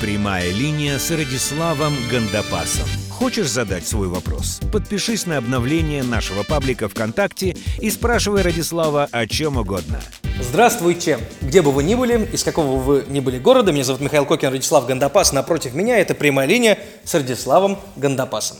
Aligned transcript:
Прямая 0.00 0.52
линия 0.52 0.96
с 0.96 1.10
Радиславом 1.10 1.92
Гандапасом. 2.08 2.86
Хочешь 3.10 3.50
задать 3.50 3.84
свой 3.84 4.06
вопрос? 4.06 4.60
Подпишись 4.72 5.26
на 5.26 5.38
обновление 5.38 6.04
нашего 6.04 6.44
паблика 6.44 6.88
ВКонтакте 6.88 7.56
и 7.80 7.90
спрашивай 7.90 8.42
Радислава 8.42 9.08
о 9.10 9.26
чем 9.26 9.56
угодно. 9.56 10.00
Здравствуйте! 10.40 11.18
Где 11.40 11.62
бы 11.62 11.72
вы 11.72 11.82
ни 11.82 11.96
были, 11.96 12.30
из 12.32 12.44
какого 12.44 12.76
бы 12.76 12.80
вы 12.80 13.04
ни 13.08 13.18
были 13.18 13.40
города, 13.40 13.72
меня 13.72 13.82
зовут 13.82 14.00
Михаил 14.00 14.24
Кокин, 14.24 14.52
Радислав 14.52 14.86
Гандапас. 14.86 15.32
Напротив 15.32 15.74
меня 15.74 15.98
это 15.98 16.14
прямая 16.14 16.46
линия 16.46 16.78
с 17.02 17.12
Радиславом 17.14 17.76
Гандапасом. 17.96 18.58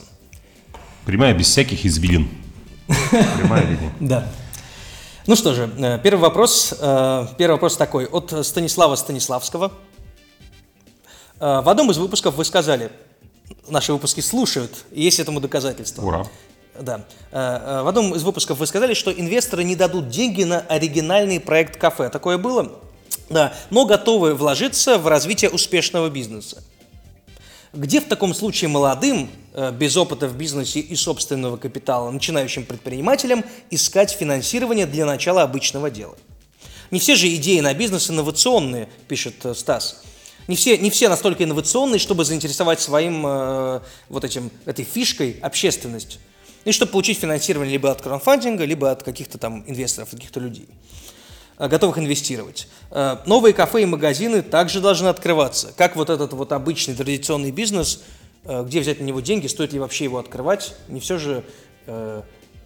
Прямая 1.05 1.33
без 1.33 1.47
всяких 1.47 1.85
извилин. 1.85 2.27
Прямая 3.37 3.65
линия. 3.65 3.93
Да. 4.01 4.27
Ну 5.25 5.37
что 5.37 5.53
же, 5.53 5.71
э, 5.77 5.99
первый 6.03 6.21
вопрос, 6.21 6.73
э, 6.77 7.27
первый 7.37 7.53
вопрос 7.53 7.77
такой, 7.77 8.07
от 8.07 8.45
Станислава 8.45 8.95
Станиславского. 8.97 9.71
Э, 11.39 11.61
в 11.61 11.69
одном 11.69 11.91
из 11.91 11.97
выпусков 11.97 12.35
вы 12.35 12.45
сказали, 12.45 12.91
наши 13.67 13.93
выпуски 13.93 14.21
слушают, 14.21 14.85
и 14.91 15.01
есть 15.01 15.19
этому 15.19 15.39
доказательство. 15.39 16.03
Ура. 16.03 16.27
Да. 16.79 17.03
В 17.31 17.89
одном 17.89 18.15
из 18.15 18.23
выпусков 18.23 18.59
вы 18.59 18.65
сказали, 18.65 18.93
что 18.93 19.11
инвесторы 19.11 19.65
не 19.65 19.75
дадут 19.75 20.07
деньги 20.07 20.45
на 20.45 20.61
оригинальный 20.61 21.41
проект 21.41 21.75
кафе. 21.75 22.09
Такое 22.09 22.37
было? 22.37 22.79
Да. 23.29 23.53
Но 23.69 23.85
готовы 23.85 24.33
вложиться 24.33 24.97
в 24.97 25.07
развитие 25.07 25.49
успешного 25.49 26.09
бизнеса. 26.09 26.63
Где 27.73 28.01
в 28.01 28.05
таком 28.05 28.33
случае 28.33 28.69
молодым, 28.69 29.29
э, 29.53 29.71
без 29.71 29.95
опыта 29.95 30.27
в 30.27 30.35
бизнесе 30.35 30.79
и 30.79 30.95
собственного 30.95 31.57
капитала, 31.57 32.09
начинающим 32.09 32.65
предпринимателям 32.65 33.45
искать 33.69 34.11
финансирование 34.11 34.87
для 34.87 35.05
начала 35.05 35.43
обычного 35.43 35.91
дела? 35.91 36.15
Не 36.89 36.99
все 36.99 37.15
же 37.15 37.33
идеи 37.35 37.59
на 37.59 37.75
бизнес 37.75 38.09
инновационные, 38.09 38.89
пишет 39.07 39.45
э, 39.45 39.53
Стас. 39.53 40.01
Не 40.49 40.55
все, 40.55 40.79
не 40.79 40.89
все 40.89 41.09
настолько 41.09 41.43
инновационные, 41.43 41.99
чтобы 41.99 42.25
заинтересовать 42.25 42.81
своим 42.81 43.23
э, 43.25 43.81
вот 44.09 44.23
этим, 44.23 44.49
этой 44.65 44.83
фишкой 44.83 45.37
общественность. 45.43 46.19
И 46.65 46.71
чтобы 46.71 46.91
получить 46.91 47.19
финансирование 47.19 47.73
либо 47.73 47.91
от 47.91 48.01
краудфандинга, 48.01 48.65
либо 48.65 48.89
от 48.89 49.03
каких-то 49.03 49.37
там 49.37 49.63
инвесторов, 49.67 50.09
каких-то 50.09 50.39
людей. 50.39 50.67
Э, 51.59 51.67
готовых 51.67 51.99
инвестировать. 51.99 52.67
Э, 52.89 53.17
новые 53.27 53.53
кафе 53.53 53.83
и 53.83 53.85
магазины 53.85 54.41
также 54.41 54.81
должны 54.81 55.07
открываться. 55.09 55.71
Как 55.77 55.95
вот 55.95 56.09
этот 56.09 56.33
вот 56.33 56.51
обычный 56.51 56.95
традиционный 56.95 57.51
бизнес, 57.51 58.01
э, 58.45 58.63
где 58.65 58.79
взять 58.79 58.99
на 58.99 59.03
него 59.03 59.19
деньги, 59.19 59.45
стоит 59.45 59.71
ли 59.71 59.79
вообще 59.79 60.05
его 60.05 60.17
открывать, 60.17 60.73
не 60.87 60.99
все 60.99 61.19
же 61.19 61.43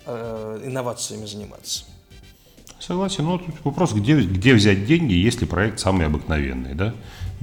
инновациями 0.05 1.25
заниматься. 1.25 1.85
Согласен, 2.77 3.23
но 3.23 3.37
тут 3.37 3.55
вопрос, 3.63 3.93
где, 3.93 4.19
где 4.19 4.53
взять 4.53 4.85
деньги, 4.85 5.13
если 5.13 5.45
проект 5.45 5.79
самый 5.79 6.05
обыкновенный, 6.05 6.73
да? 6.73 6.93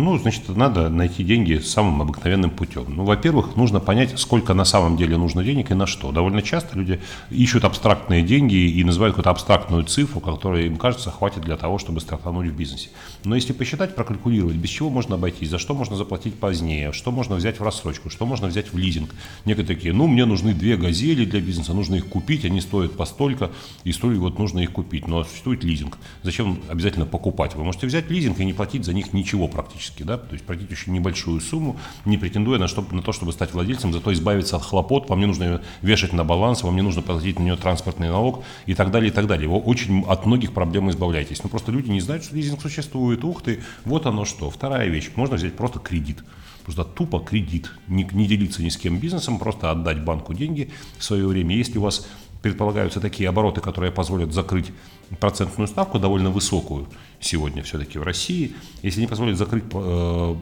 Ну, 0.00 0.16
значит, 0.16 0.48
надо 0.48 0.88
найти 0.88 1.22
деньги 1.22 1.58
самым 1.58 2.00
обыкновенным 2.00 2.50
путем. 2.50 2.86
Ну, 2.88 3.04
во-первых, 3.04 3.56
нужно 3.56 3.80
понять, 3.80 4.18
сколько 4.18 4.54
на 4.54 4.64
самом 4.64 4.96
деле 4.96 5.18
нужно 5.18 5.44
денег 5.44 5.70
и 5.70 5.74
на 5.74 5.86
что. 5.86 6.10
Довольно 6.10 6.40
часто 6.40 6.78
люди 6.78 7.00
ищут 7.28 7.64
абстрактные 7.64 8.22
деньги 8.22 8.54
и 8.54 8.82
называют 8.82 9.14
какую-то 9.14 9.30
абстрактную 9.30 9.84
цифру, 9.84 10.20
которая 10.20 10.62
им 10.62 10.76
кажется 10.76 11.10
хватит 11.10 11.42
для 11.42 11.58
того, 11.58 11.78
чтобы 11.78 12.00
стартануть 12.00 12.48
в 12.48 12.56
бизнесе. 12.56 12.88
Но 13.24 13.34
если 13.34 13.52
посчитать, 13.52 13.94
прокалькулировать, 13.94 14.56
без 14.56 14.70
чего 14.70 14.88
можно 14.88 15.16
обойтись, 15.16 15.50
за 15.50 15.58
что 15.58 15.74
можно 15.74 15.96
заплатить 15.96 16.34
позднее, 16.34 16.92
что 16.92 17.10
можно 17.10 17.36
взять 17.36 17.60
в 17.60 17.62
рассрочку, 17.62 18.08
что 18.08 18.24
можно 18.24 18.46
взять 18.46 18.72
в 18.72 18.78
лизинг. 18.78 19.14
Некоторые 19.44 19.76
такие, 19.76 19.92
ну, 19.92 20.06
мне 20.06 20.24
нужны 20.24 20.54
две 20.54 20.78
газели 20.78 21.26
для 21.26 21.40
бизнеса, 21.40 21.74
нужно 21.74 21.96
их 21.96 22.06
купить, 22.06 22.46
они 22.46 22.62
стоят 22.62 22.96
постолько, 22.96 23.50
и 23.84 23.92
стоит 23.92 24.16
вот 24.16 24.38
нужно 24.38 24.60
их 24.60 24.72
купить. 24.72 25.06
Но 25.06 25.24
существует 25.24 25.62
лизинг. 25.62 25.98
Зачем 26.22 26.58
обязательно 26.70 27.04
покупать? 27.04 27.54
Вы 27.54 27.64
можете 27.64 27.86
взять 27.86 28.10
лизинг 28.10 28.40
и 28.40 28.46
не 28.46 28.54
платить 28.54 28.86
за 28.86 28.94
них 28.94 29.12
ничего 29.12 29.46
практически 29.46 29.89
практически, 29.90 30.02
да, 30.02 30.16
то 30.16 30.32
есть 30.32 30.44
платить 30.44 30.70
очень 30.72 30.92
небольшую 30.92 31.40
сумму, 31.40 31.76
не 32.04 32.18
претендуя 32.18 32.58
на, 32.58 32.68
что, 32.68 32.84
на 32.92 33.02
то, 33.02 33.12
чтобы 33.12 33.32
стать 33.32 33.52
владельцем, 33.52 33.92
зато 33.92 34.12
избавиться 34.12 34.56
от 34.56 34.62
хлопот, 34.62 35.08
вам 35.08 35.20
не 35.20 35.26
нужно 35.26 35.44
ее 35.44 35.60
вешать 35.82 36.12
на 36.12 36.24
баланс, 36.24 36.62
вам 36.62 36.76
не 36.76 36.82
нужно 36.82 37.02
платить 37.02 37.38
на 37.38 37.44
нее 37.44 37.56
транспортный 37.56 38.08
налог 38.08 38.44
и 38.66 38.74
так 38.74 38.90
далее, 38.90 39.10
и 39.10 39.14
так 39.14 39.26
далее. 39.26 39.48
Вы 39.48 39.58
очень 39.58 40.04
от 40.06 40.26
многих 40.26 40.52
проблем 40.52 40.90
избавляетесь. 40.90 41.42
Но 41.42 41.50
просто 41.50 41.72
люди 41.72 41.90
не 41.90 42.00
знают, 42.00 42.24
что 42.24 42.36
лизинг 42.36 42.60
существует, 42.60 43.24
ух 43.24 43.42
ты, 43.42 43.60
вот 43.84 44.06
оно 44.06 44.24
что. 44.24 44.50
Вторая 44.50 44.88
вещь, 44.88 45.10
можно 45.16 45.36
взять 45.36 45.56
просто 45.56 45.78
кредит. 45.78 46.18
Просто 46.64 46.84
тупо 46.84 47.20
кредит, 47.20 47.72
не, 47.88 48.06
не 48.12 48.26
делиться 48.26 48.62
ни 48.62 48.68
с 48.68 48.76
кем 48.76 48.98
бизнесом, 48.98 49.38
просто 49.38 49.70
отдать 49.70 50.04
банку 50.04 50.34
деньги 50.34 50.70
в 50.98 51.04
свое 51.04 51.26
время. 51.26 51.56
Если 51.56 51.78
у 51.78 51.82
вас 51.82 52.06
предполагаются 52.42 53.00
такие 53.00 53.28
обороты, 53.28 53.60
которые 53.60 53.92
позволят 53.92 54.32
закрыть 54.32 54.72
процентную 55.18 55.68
ставку 55.68 55.98
довольно 55.98 56.30
высокую 56.30 56.86
сегодня 57.20 57.62
все-таки 57.62 57.98
в 57.98 58.02
России. 58.02 58.54
Если 58.82 59.00
не 59.00 59.06
позволят 59.06 59.36
закрыть 59.36 59.64
э, 59.72 60.34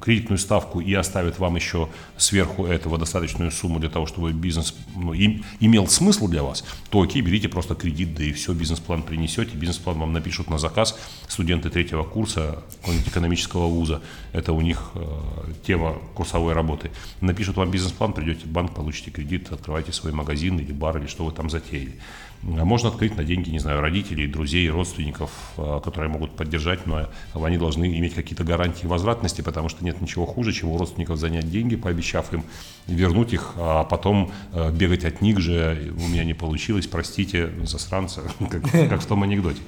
кредитную 0.00 0.38
ставку 0.38 0.80
и 0.80 0.92
оставят 0.94 1.38
вам 1.38 1.56
еще 1.56 1.88
сверху 2.16 2.66
этого 2.66 2.98
достаточную 2.98 3.50
сумму 3.50 3.80
для 3.80 3.88
того, 3.88 4.06
чтобы 4.06 4.32
бизнес 4.32 4.74
ну, 4.94 5.12
им, 5.12 5.44
имел 5.58 5.88
смысл 5.88 6.28
для 6.28 6.42
вас, 6.42 6.64
то 6.90 7.00
окей, 7.00 7.20
берите 7.22 7.48
просто 7.48 7.74
кредит, 7.74 8.14
да 8.14 8.22
и 8.22 8.32
все, 8.32 8.52
бизнес-план 8.52 9.02
принесете, 9.02 9.56
бизнес-план 9.56 9.98
вам 9.98 10.12
напишут 10.12 10.50
на 10.50 10.58
заказ 10.58 10.98
студенты 11.26 11.70
третьего 11.70 12.04
курса 12.04 12.62
экономического 13.06 13.66
вуза, 13.66 14.02
это 14.32 14.52
у 14.52 14.60
них 14.60 14.92
э, 14.94 15.04
тема 15.66 15.94
курсовой 16.14 16.52
работы. 16.52 16.90
Напишут 17.20 17.56
вам 17.56 17.70
бизнес-план, 17.70 18.12
придете 18.12 18.44
в 18.44 18.48
банк, 18.48 18.74
получите 18.74 19.10
кредит, 19.10 19.50
открывайте 19.50 19.92
свой 19.92 20.12
магазин 20.12 20.58
или 20.58 20.72
бар, 20.72 20.98
или 20.98 21.06
что 21.06 21.24
вы 21.24 21.32
там 21.32 21.50
затеяли. 21.50 21.98
А 22.46 22.64
можно 22.64 22.90
открыть 22.90 23.16
на 23.16 23.24
деньги, 23.24 23.50
не 23.50 23.58
знаю, 23.58 23.80
родителей, 23.80 24.26
друзей, 24.26 24.68
родственников, 24.68 25.30
а, 25.56 25.80
которые 25.80 26.10
могут 26.10 26.36
поддержать, 26.36 26.86
но 26.86 27.08
они 27.34 27.56
должны 27.56 27.84
иметь 27.98 28.14
какие-то 28.14 28.44
гарантии 28.44 28.86
возвратности, 28.86 29.40
потому 29.40 29.68
что 29.68 29.84
нет 29.84 30.00
ничего 30.02 30.26
хуже, 30.26 30.52
чем 30.52 30.70
у 30.70 30.78
родственников 30.78 31.18
занять 31.18 31.50
деньги, 31.50 31.76
пообещав 31.76 32.32
им 32.34 32.44
вернуть 32.86 33.32
их, 33.32 33.52
а 33.56 33.84
потом 33.84 34.30
а, 34.52 34.70
бегать 34.70 35.04
от 35.04 35.22
них 35.22 35.40
же, 35.40 35.94
у 35.96 36.08
меня 36.08 36.24
не 36.24 36.34
получилось, 36.34 36.86
простите, 36.86 37.50
засранца, 37.64 38.22
как, 38.50 38.62
как 38.70 39.00
в 39.00 39.06
том 39.06 39.22
анекдоте. 39.22 39.62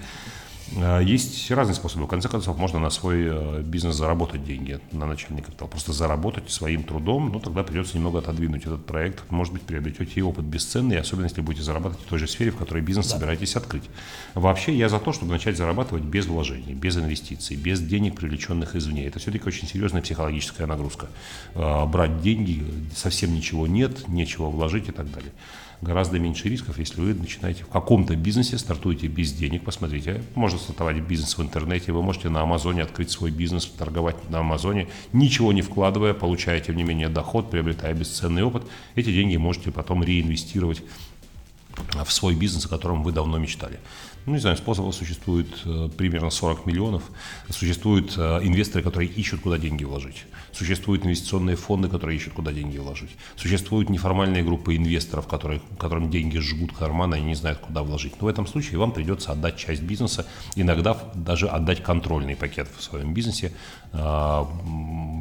А, 0.76 1.00
есть 1.00 1.50
разные 1.50 1.74
способы. 1.74 2.04
В 2.04 2.08
конце 2.08 2.28
концов, 2.28 2.58
можно 2.58 2.78
на 2.78 2.90
свой 2.90 3.26
э, 3.26 3.62
бизнес 3.62 3.96
заработать 3.96 4.44
деньги, 4.44 4.80
на 4.92 5.06
начальный 5.06 5.42
капитал. 5.42 5.68
Просто 5.68 5.92
заработать 5.92 6.50
своим 6.50 6.82
трудом, 6.82 7.30
но 7.32 7.38
тогда 7.38 7.62
придется 7.62 7.96
немного 7.96 8.18
отодвинуть 8.18 8.62
этот 8.62 8.84
проект. 8.84 9.30
Может 9.30 9.52
быть, 9.52 9.62
приобретете 9.62 10.12
и 10.16 10.22
опыт 10.22 10.44
бесценный, 10.44 10.98
особенно 10.98 11.26
если 11.26 11.40
будете 11.40 11.62
зарабатывать 11.62 12.04
в 12.04 12.08
той 12.08 12.18
же 12.18 12.26
сфере, 12.26 12.50
в 12.50 12.56
которой 12.56 12.82
бизнес 12.82 13.06
да. 13.08 13.14
собираетесь 13.14 13.56
открыть. 13.56 13.84
Вообще, 14.34 14.74
я 14.76 14.88
за 14.88 14.98
то, 14.98 15.12
чтобы 15.12 15.32
начать 15.32 15.56
зарабатывать 15.56 16.04
без 16.04 16.26
вложений, 16.26 16.74
без 16.74 16.96
инвестиций, 16.96 17.56
без 17.56 17.80
денег, 17.80 18.16
привлеченных 18.16 18.74
извне. 18.76 19.06
Это 19.06 19.18
все-таки 19.18 19.46
очень 19.46 19.68
серьезная 19.68 20.02
психологическая 20.02 20.66
нагрузка. 20.66 21.08
А, 21.54 21.86
брать 21.86 22.20
деньги, 22.20 22.64
совсем 22.94 23.34
ничего 23.34 23.66
нет, 23.66 24.08
нечего 24.08 24.50
вложить 24.50 24.88
и 24.88 24.92
так 24.92 25.10
далее 25.10 25.32
гораздо 25.80 26.18
меньше 26.18 26.48
рисков, 26.48 26.78
если 26.78 27.00
вы 27.00 27.14
начинаете 27.14 27.64
в 27.64 27.68
каком-то 27.68 28.16
бизнесе, 28.16 28.58
стартуете 28.58 29.06
без 29.06 29.32
денег. 29.32 29.64
Посмотрите, 29.64 30.22
можно 30.34 30.58
стартовать 30.58 31.00
бизнес 31.00 31.36
в 31.36 31.42
интернете, 31.42 31.92
вы 31.92 32.02
можете 32.02 32.28
на 32.28 32.42
Амазоне 32.42 32.82
открыть 32.82 33.10
свой 33.10 33.30
бизнес, 33.30 33.66
торговать 33.66 34.30
на 34.30 34.40
Амазоне, 34.40 34.88
ничего 35.12 35.52
не 35.52 35.62
вкладывая, 35.62 36.14
получая, 36.14 36.60
тем 36.60 36.76
не 36.76 36.84
менее, 36.84 37.08
доход, 37.08 37.50
приобретая 37.50 37.94
бесценный 37.94 38.42
опыт. 38.42 38.64
Эти 38.94 39.12
деньги 39.12 39.36
можете 39.36 39.70
потом 39.70 40.02
реинвестировать 40.02 40.82
в 42.04 42.12
свой 42.12 42.34
бизнес, 42.34 42.66
о 42.66 42.68
котором 42.68 43.02
вы 43.02 43.12
давно 43.12 43.38
мечтали. 43.38 43.78
Ну, 44.26 44.32
не 44.32 44.40
знаю, 44.40 44.56
способов 44.56 44.92
существует 44.92 45.46
э, 45.64 45.88
примерно 45.96 46.30
40 46.30 46.66
миллионов. 46.66 47.04
Существуют 47.48 48.14
э, 48.16 48.40
инвесторы, 48.42 48.82
которые 48.82 49.08
ищут, 49.08 49.40
куда 49.40 49.56
деньги 49.56 49.84
вложить. 49.84 50.24
Существуют 50.52 51.04
инвестиционные 51.04 51.54
фонды, 51.54 51.88
которые 51.88 52.16
ищут, 52.16 52.32
куда 52.32 52.52
деньги 52.52 52.76
вложить. 52.76 53.10
Существуют 53.36 53.88
неформальные 53.88 54.42
группы 54.42 54.74
инвесторов, 54.74 55.28
которые, 55.28 55.60
которым 55.78 56.10
деньги 56.10 56.38
жгут 56.38 56.72
карманы, 56.72 57.20
и 57.20 57.22
не 57.22 57.36
знают, 57.36 57.60
куда 57.60 57.84
вложить. 57.84 58.14
Но 58.20 58.26
в 58.26 58.28
этом 58.28 58.48
случае 58.48 58.78
вам 58.78 58.90
придется 58.90 59.30
отдать 59.30 59.56
часть 59.58 59.82
бизнеса, 59.82 60.26
иногда 60.56 60.96
даже 61.14 61.46
отдать 61.46 61.84
контрольный 61.84 62.34
пакет 62.34 62.68
в 62.76 62.82
своем 62.82 63.14
бизнесе, 63.14 63.52
э, 63.92 64.44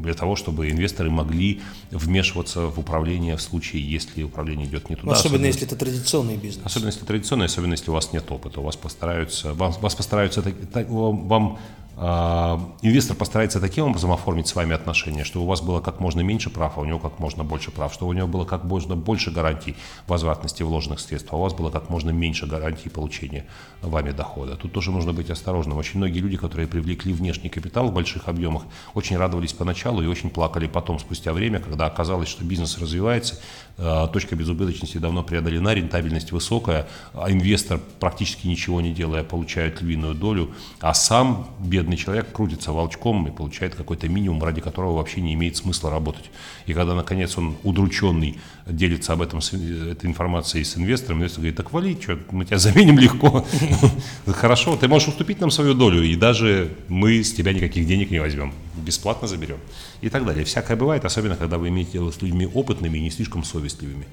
для 0.02 0.14
того, 0.14 0.34
чтобы 0.34 0.68
инвесторы 0.68 1.10
могли 1.10 1.60
вмешиваться 1.92 2.66
в 2.66 2.80
управление 2.80 3.36
в 3.36 3.42
случае, 3.42 3.88
если 3.88 4.24
управление 4.24 4.66
идет 4.66 4.90
не 4.90 4.96
туда. 4.96 5.12
особенно, 5.12 5.36
особенно 5.36 5.46
если 5.46 5.66
это 5.66 5.76
традиционный 5.76 6.36
бизнес. 6.36 6.66
Особенно 6.66 6.88
если 6.88 7.04
традиционный, 7.04 7.46
особенно 7.46 7.72
если 7.72 7.90
у 7.90 7.94
вас 7.94 8.12
нет 8.12 8.24
опыта, 8.32 8.60
у 8.60 8.64
вас 8.64 8.76
постараются, 8.96 9.52
вам, 9.54 9.72
вас 9.72 9.94
постараются, 9.94 10.42
вам 10.88 11.58
а, 11.98 12.60
инвестор 12.82 13.16
постарается 13.16 13.58
таким 13.58 13.86
образом 13.86 14.12
оформить 14.12 14.48
с 14.48 14.54
вами 14.54 14.74
отношения, 14.74 15.24
что 15.24 15.42
у 15.42 15.46
вас 15.46 15.62
было 15.62 15.80
как 15.80 15.98
можно 15.98 16.20
меньше 16.20 16.50
прав, 16.50 16.76
а 16.76 16.80
у 16.80 16.84
него 16.84 16.98
как 16.98 17.18
можно 17.18 17.42
больше 17.42 17.70
прав, 17.70 17.92
что 17.94 18.06
у 18.06 18.12
него 18.12 18.26
было 18.26 18.44
как 18.44 18.64
можно 18.64 18.96
больше 18.96 19.30
гарантий 19.30 19.76
возвратности 20.06 20.62
вложенных 20.62 21.00
средств, 21.00 21.32
а 21.32 21.36
у 21.36 21.40
вас 21.40 21.54
было 21.54 21.70
как 21.70 21.88
можно 21.88 22.10
меньше 22.10 22.46
гарантий 22.46 22.90
получения 22.90 23.46
вами 23.80 24.10
дохода. 24.10 24.56
Тут 24.56 24.72
тоже 24.72 24.90
нужно 24.90 25.14
быть 25.14 25.30
осторожным. 25.30 25.78
Очень 25.78 25.98
многие 25.98 26.18
люди, 26.18 26.36
которые 26.36 26.66
привлекли 26.68 27.14
внешний 27.14 27.48
капитал 27.48 27.88
в 27.88 27.94
больших 27.94 28.28
объемах, 28.28 28.64
очень 28.92 29.16
радовались 29.16 29.54
поначалу 29.54 30.02
и 30.02 30.06
очень 30.06 30.28
плакали 30.28 30.66
потом, 30.66 30.98
спустя 30.98 31.32
время, 31.32 31.60
когда 31.60 31.86
оказалось, 31.86 32.28
что 32.28 32.44
бизнес 32.44 32.76
развивается, 32.76 33.40
точка 33.76 34.36
безубыточности 34.36 34.98
давно 34.98 35.22
преодолена, 35.22 35.74
рентабельность 35.74 36.32
высокая, 36.32 36.88
а 37.12 37.30
инвестор 37.30 37.78
практически 38.00 38.46
ничего 38.46 38.80
не 38.80 38.92
делая 38.92 39.22
получает 39.22 39.82
львиную 39.82 40.14
долю, 40.14 40.50
а 40.80 40.94
сам 40.94 41.48
бедный 41.60 41.96
человек 41.96 42.32
крутится 42.32 42.72
волчком 42.72 43.26
и 43.28 43.30
получает 43.30 43.74
какой-то 43.74 44.08
минимум, 44.08 44.42
ради 44.42 44.60
которого 44.60 44.96
вообще 44.96 45.20
не 45.20 45.34
имеет 45.34 45.56
смысла 45.56 45.90
работать. 45.90 46.30
И 46.66 46.72
когда, 46.72 46.94
наконец, 46.94 47.36
он 47.36 47.56
удрученный 47.64 48.38
делится 48.66 49.12
об 49.12 49.20
этом, 49.22 49.40
с- 49.40 49.52
этой 49.52 50.06
информацией 50.06 50.64
с 50.64 50.76
инвестором, 50.78 51.18
инвестор 51.18 51.40
говорит, 51.40 51.56
так 51.56 51.72
вали, 51.72 51.98
что, 52.00 52.18
мы 52.30 52.44
тебя 52.46 52.58
заменим 52.66 52.98
легко. 52.98 53.44
Хорошо, 54.26 54.76
ты 54.76 54.88
можешь 54.88 55.08
уступить 55.08 55.40
нам 55.40 55.50
свою 55.50 55.74
долю, 55.74 56.02
и 56.02 56.16
даже 56.16 56.70
мы 56.88 57.22
с 57.22 57.32
тебя 57.34 57.52
никаких 57.52 57.86
денег 57.86 58.10
не 58.10 58.20
возьмем, 58.20 58.52
бесплатно 58.76 59.28
заберем. 59.28 59.58
И 60.00 60.08
так 60.08 60.24
далее. 60.24 60.44
Всякое 60.44 60.76
бывает, 60.76 61.04
особенно 61.04 61.36
когда 61.36 61.58
вы 61.58 61.68
имеете 61.68 61.92
дело 61.92 62.10
с 62.10 62.22
людьми 62.22 62.46
опытными 62.46 62.98
и 62.98 63.00
не 63.02 63.10
слишком 63.10 63.44
совестливыми. 63.44 64.06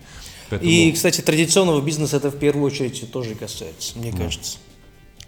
Поэтому 0.50 0.71
И, 0.71 0.92
кстати, 0.92 1.21
традиционного 1.21 1.81
бизнеса 1.81 2.18
это 2.18 2.30
в 2.30 2.38
первую 2.38 2.65
очередь 2.65 3.12
тоже 3.12 3.36
касается, 3.36 3.98
мне 3.98 4.12
кажется. 4.12 4.57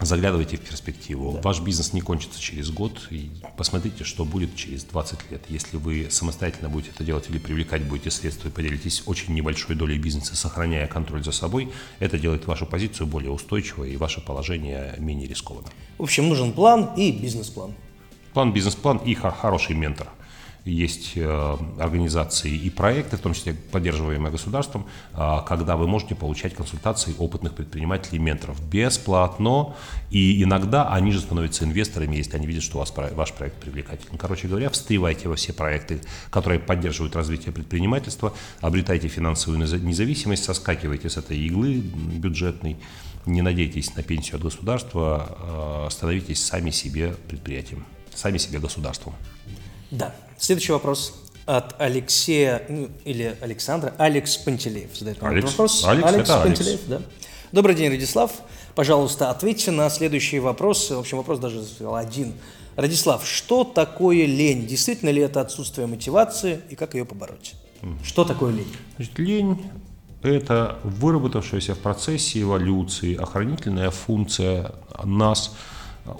заглядывайте 0.00 0.56
в 0.56 0.60
перспективу. 0.60 1.40
Ваш 1.42 1.60
бизнес 1.60 1.92
не 1.92 2.00
кончится 2.00 2.40
через 2.40 2.70
год, 2.70 3.08
и 3.10 3.30
посмотрите, 3.56 4.04
что 4.04 4.24
будет 4.24 4.54
через 4.54 4.84
20 4.84 5.30
лет. 5.30 5.42
Если 5.48 5.78
вы 5.78 6.08
самостоятельно 6.10 6.68
будете 6.68 6.92
это 6.94 7.02
делать 7.02 7.28
или 7.30 7.38
привлекать 7.38 7.82
будете 7.82 8.10
средства 8.10 8.48
и 8.48 8.50
поделитесь 8.50 9.02
очень 9.06 9.34
небольшой 9.34 9.74
долей 9.74 9.98
бизнеса, 9.98 10.36
сохраняя 10.36 10.86
контроль 10.86 11.24
за 11.24 11.32
собой, 11.32 11.72
это 11.98 12.18
делает 12.18 12.46
вашу 12.46 12.66
позицию 12.66 13.06
более 13.06 13.30
устойчивой 13.30 13.92
и 13.92 13.96
ваше 13.96 14.20
положение 14.20 14.94
менее 14.98 15.28
рискованным. 15.28 15.70
В 15.98 16.02
общем, 16.02 16.28
нужен 16.28 16.52
план 16.52 16.90
и 16.96 17.10
бизнес-план. 17.10 17.74
План, 18.36 18.52
бизнес-план 18.52 18.98
и 18.98 19.14
хо- 19.14 19.30
хороший 19.30 19.74
ментор. 19.74 20.08
Есть 20.66 21.12
э, 21.14 21.56
организации 21.80 22.54
и 22.54 22.68
проекты, 22.68 23.16
в 23.16 23.20
том 23.20 23.32
числе 23.32 23.54
поддерживаемые 23.54 24.30
государством, 24.30 24.84
а, 25.14 25.40
когда 25.40 25.74
вы 25.78 25.88
можете 25.88 26.14
получать 26.14 26.54
консультации 26.54 27.14
опытных 27.16 27.54
предпринимателей 27.54 28.18
и 28.18 28.20
менторов 28.20 28.62
бесплатно. 28.68 29.74
И 30.10 30.42
иногда 30.42 30.92
они 30.92 31.12
же 31.12 31.20
становятся 31.20 31.64
инвесторами, 31.64 32.16
если 32.16 32.36
они 32.36 32.46
видят, 32.46 32.62
что 32.62 32.76
у 32.76 32.80
вас 32.80 32.92
ваш 32.94 33.32
проект 33.32 33.56
привлекательный. 33.56 34.18
Короче 34.18 34.48
говоря, 34.48 34.68
встревайте 34.68 35.30
во 35.30 35.36
все 35.36 35.54
проекты, 35.54 36.02
которые 36.28 36.60
поддерживают 36.60 37.16
развитие 37.16 37.54
предпринимательства, 37.54 38.34
обретайте 38.60 39.08
финансовую 39.08 39.62
неза- 39.62 39.80
независимость, 39.80 40.44
соскакивайте 40.44 41.08
с 41.08 41.16
этой 41.16 41.38
иглы 41.38 41.76
бюджетной, 41.76 42.76
не 43.24 43.40
надейтесь 43.40 43.96
на 43.96 44.02
пенсию 44.02 44.36
от 44.36 44.42
государства, 44.42 45.86
э, 45.86 45.90
становитесь 45.90 46.44
сами 46.44 46.68
себе 46.68 47.14
предприятием, 47.28 47.86
сами 48.16 48.38
себе 48.38 48.58
государством. 48.58 49.14
Да. 49.90 50.14
Следующий 50.38 50.72
вопрос 50.72 51.14
от 51.46 51.80
Алексея, 51.80 52.62
ну, 52.68 52.88
или 53.04 53.36
Александра, 53.40 53.94
Алекс 53.98 54.36
Пантелеев 54.36 54.96
задает 54.96 55.22
нам 55.22 55.30
Алекс. 55.30 55.50
вопрос. 55.50 55.84
Алекс, 55.84 56.08
это 56.08 56.42
Алекс. 56.42 56.58
Пантелеев, 56.58 56.80
да. 56.88 57.02
Добрый 57.52 57.76
день, 57.76 57.90
Радислав. 57.92 58.32
Пожалуйста, 58.74 59.30
ответьте 59.30 59.70
на 59.70 59.88
следующий 59.88 60.40
вопрос. 60.40 60.90
В 60.90 60.98
общем, 60.98 61.18
вопрос 61.18 61.38
даже 61.38 61.62
один. 61.94 62.34
Радислав, 62.74 63.26
что 63.26 63.64
такое 63.64 64.26
лень? 64.26 64.66
Действительно 64.66 65.10
ли 65.10 65.22
это 65.22 65.40
отсутствие 65.40 65.86
мотивации 65.86 66.60
и 66.68 66.74
как 66.74 66.94
ее 66.94 67.04
побороть? 67.04 67.54
Что 68.04 68.24
такое 68.24 68.52
лень? 68.52 68.76
Значит, 68.96 69.18
лень– 69.18 69.70
это 70.22 70.78
выработавшаяся 70.82 71.74
в 71.74 71.78
процессе 71.78 72.42
эволюции 72.42 73.14
охранительная 73.14 73.90
функция 73.90 74.72
нас 75.04 75.54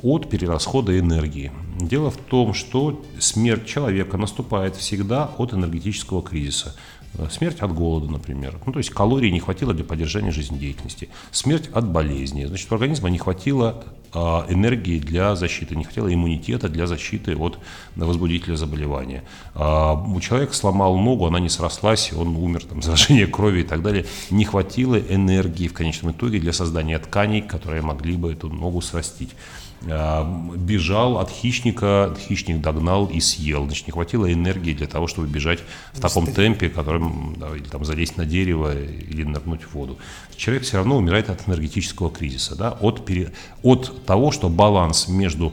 от 0.03 0.29
перерасхода 0.29 0.99
энергии. 0.99 1.53
Дело 1.81 2.11
в 2.11 2.17
том, 2.17 2.55
что 2.55 3.05
смерть 3.19 3.67
человека 3.67 4.17
наступает 4.17 4.77
всегда 4.77 5.31
от 5.39 5.53
энергетического 5.53 6.23
кризиса. 6.23 6.75
Э, 7.19 7.29
Смерть 7.31 7.61
от 7.61 7.73
голода, 7.73 8.11
например. 8.11 8.59
Ну, 8.67 8.73
то 8.73 8.79
есть 8.79 8.91
калорий 8.91 9.31
не 9.31 9.41
хватило 9.41 9.75
для 9.75 9.85
поддержания 9.85 10.31
жизнедеятельности. 10.31 11.09
Смерть 11.31 11.69
от 11.73 11.89
болезни. 11.89 12.45
Значит, 12.45 12.71
у 12.71 12.75
организма 12.75 13.11
не 13.11 13.19
хватило 13.19 13.85
энергии 14.49 14.99
для 14.99 15.35
защиты, 15.37 15.77
не 15.77 15.85
хватило 15.85 16.13
иммунитета 16.13 16.69
для 16.69 16.87
защиты 16.87 17.37
от 17.37 17.59
возбудителя 17.97 18.57
заболевания. 18.57 19.23
А, 19.55 19.95
У 19.95 20.21
человека 20.21 20.55
сломал 20.55 20.97
ногу, 20.97 21.27
она 21.27 21.41
не 21.41 21.49
срослась, 21.49 22.13
он 22.13 22.37
умер, 22.37 22.65
там, 22.65 22.83
заражение 22.83 23.27
крови 23.27 23.61
и 23.61 23.65
так 23.65 23.83
далее. 23.83 24.05
Не 24.31 24.45
хватило 24.45 24.97
энергии 24.97 25.69
в 25.69 25.73
конечном 25.75 26.13
итоге 26.13 26.39
для 26.41 26.53
создания 26.53 26.99
тканей, 26.99 27.43
которые 27.43 27.83
могли 27.83 28.17
бы 28.17 28.33
эту 28.33 28.49
ногу 28.49 28.81
срастить. 28.81 29.31
А, 29.89 30.25
Бежал 30.57 31.19
от 31.19 31.31
хищника, 31.31 32.17
хищник 32.29 32.61
догнал 32.61 33.07
и 33.07 33.21
съел. 33.21 33.67
Значит, 33.67 33.87
не 33.87 33.93
хватило 33.93 34.33
энергии 34.33 34.73
для 34.73 34.87
того, 34.87 35.07
чтобы 35.07 35.29
бежать 35.29 35.61
в 35.93 36.01
таком 36.01 36.27
темпе, 36.27 36.69
которым, 36.71 37.37
да, 37.39 37.55
или 37.55 37.65
там 37.65 37.85
залезть 37.85 38.17
на 38.17 38.25
дерево 38.25 38.73
или 38.75 39.23
нырнуть 39.23 39.63
в 39.63 39.75
воду. 39.75 39.99
Человек 40.37 40.65
все 40.65 40.79
равно 40.79 40.97
умирает 40.97 41.31
от 41.31 41.47
энергетического 41.49 42.11
кризиса, 42.11 42.57
да, 42.57 42.71
от, 42.81 43.05
пере- 43.07 43.33
от 43.63 44.06
того, 44.07 44.31
что 44.31 44.49
баланс 44.49 45.09
между 45.09 45.53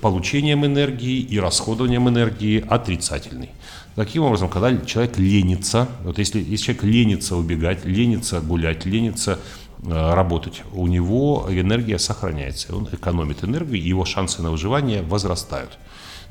получением 0.00 0.66
энергии 0.66 1.20
и 1.20 1.38
расходованием 1.38 2.08
энергии 2.08 2.64
отрицательный. 2.68 3.50
Таким 3.94 4.24
образом, 4.24 4.48
когда 4.48 4.76
человек 4.84 5.18
ленится, 5.18 5.88
вот 6.02 6.18
если, 6.18 6.40
если 6.40 6.64
человек 6.64 6.82
ленится 6.84 7.36
убегать, 7.36 7.84
ленится 7.84 8.40
гулять, 8.40 8.84
ленится 8.84 9.38
э, 9.82 10.14
работать, 10.14 10.62
у 10.72 10.86
него 10.86 11.46
энергия 11.50 11.98
сохраняется, 11.98 12.74
он 12.74 12.88
экономит 12.90 13.44
энергию, 13.44 13.76
и 13.76 13.88
его 13.88 14.04
шансы 14.04 14.42
на 14.42 14.50
выживание 14.50 15.02
возрастают. 15.02 15.78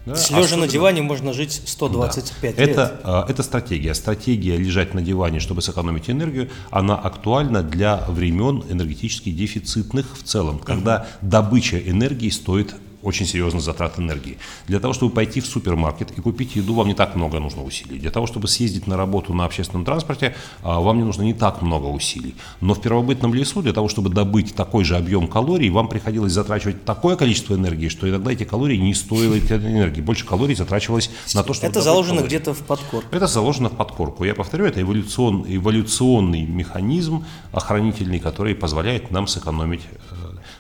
Да, 0.06 0.14
Лежа 0.14 0.32
на 0.34 0.40
особенно- 0.40 0.68
диване 0.68 1.02
можно 1.04 1.32
жить 1.32 1.62
125 1.66 2.56
да. 2.56 2.62
лет. 2.62 2.72
Это, 2.72 3.02
а, 3.04 3.26
это 3.30 3.44
стратегия. 3.44 3.94
Стратегия 3.94 4.58
лежать 4.58 4.94
на 4.96 5.02
диване, 5.02 5.40
чтобы 5.40 5.62
сэкономить 5.62 6.10
энергию, 6.10 6.50
она 6.72 6.96
актуальна 6.96 7.62
для 7.62 8.04
времен 8.08 8.64
энергетически 8.70 9.30
дефицитных 9.32 10.18
в 10.18 10.24
целом, 10.24 10.58
когда 10.60 11.06
добыча 11.22 11.78
энергии 11.78 12.30
стоит 12.30 12.74
очень 13.04 13.26
серьезных 13.26 13.64
затрат 13.64 14.00
энергии. 14.00 14.38
Для 14.68 14.80
того, 14.80 14.94
чтобы 14.94 15.14
пойти 15.14 15.42
в 15.42 15.46
супермаркет 15.46 16.12
и 16.18 16.22
купить 16.22 16.56
еду, 16.56 16.74
вам 16.74 16.88
не 16.88 16.94
так 16.94 17.16
много 17.16 17.40
нужно 17.40 17.64
усилий. 17.64 18.00
Для 18.00 18.12
того, 18.12 18.28
чтобы 18.28 18.48
съездить 18.48 18.88
на 18.88 18.98
работу 18.98 19.34
на 19.34 19.46
общественном 19.46 19.86
транспорте, 19.86 20.36
а, 20.62 20.80
вам 20.80 20.98
не 20.98 21.04
нужно 21.04 21.24
не 21.24 21.34
так 21.34 21.62
много 21.62 21.88
усилий. 21.88 22.36
Но 22.62 22.74
в 22.74 22.82
первобытном 22.82 23.34
лесу 23.34 23.62
для 23.62 23.74
того, 23.74 23.88
чтобы 23.88 24.10
добыть 24.10 24.56
такой 24.56 24.84
же 24.84 24.98
объем 24.98 25.28
калорий, 25.28 25.70
вам 25.70 25.88
приходилось 25.88 26.34
затрачивать 26.34 26.86
такое 26.86 27.16
количество 27.16 27.56
энергии, 27.56 27.90
что 27.90 28.10
иногда 28.10 28.32
эти 28.32 28.44
калории 28.44 28.78
не 28.78 28.94
стоили 28.94 29.44
этой 29.44 29.58
энергии. 29.58 30.02
Больше 30.02 30.26
калорий 30.26 30.56
затрачивалось 30.56 31.10
на 31.34 31.44
то, 31.44 31.54
чтобы 31.54 31.72
Это 31.72 31.82
заложено 31.82 32.22
где-то 32.22 32.54
в 32.54 32.60
подкорке. 32.60 33.08
Это 33.12 33.28
заложено 33.28 33.70
в 33.70 33.76
подкорку. 33.76 34.24
Я 34.24 34.36
повторю, 34.36 34.66
это 34.66 34.82
эволюцион, 34.82 35.46
эволюционный 35.48 36.44
механизм 36.44 37.26
охранительный, 37.52 38.20
который 38.20 38.56
позволяет 38.56 39.12
нам 39.12 39.28
сэкономить. 39.28 39.82
э, 40.12 40.16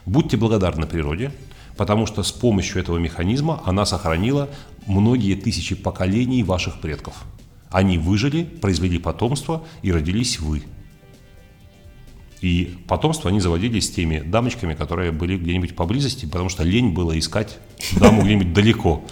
Будьте 0.05 0.37
благодарны 0.37 0.87
природе, 0.87 1.31
потому 1.81 2.05
что 2.05 2.21
с 2.21 2.31
помощью 2.31 2.79
этого 2.79 2.99
механизма 2.99 3.59
она 3.65 3.87
сохранила 3.87 4.49
многие 4.85 5.33
тысячи 5.33 5.73
поколений 5.73 6.43
ваших 6.43 6.79
предков. 6.79 7.23
Они 7.71 7.97
выжили, 7.97 8.43
произвели 8.43 8.99
потомство 8.99 9.63
и 9.81 9.91
родились 9.91 10.39
вы. 10.39 10.61
И 12.39 12.77
потомство 12.87 13.31
они 13.31 13.39
заводили 13.39 13.79
с 13.79 13.89
теми 13.89 14.19
дамочками, 14.19 14.75
которые 14.75 15.11
были 15.11 15.39
где-нибудь 15.39 15.75
поблизости, 15.75 16.27
потому 16.27 16.49
что 16.49 16.61
лень 16.61 16.93
было 16.93 17.17
искать 17.17 17.57
даму 17.99 18.21
где-нибудь 18.21 18.53
далеко. 18.53 19.03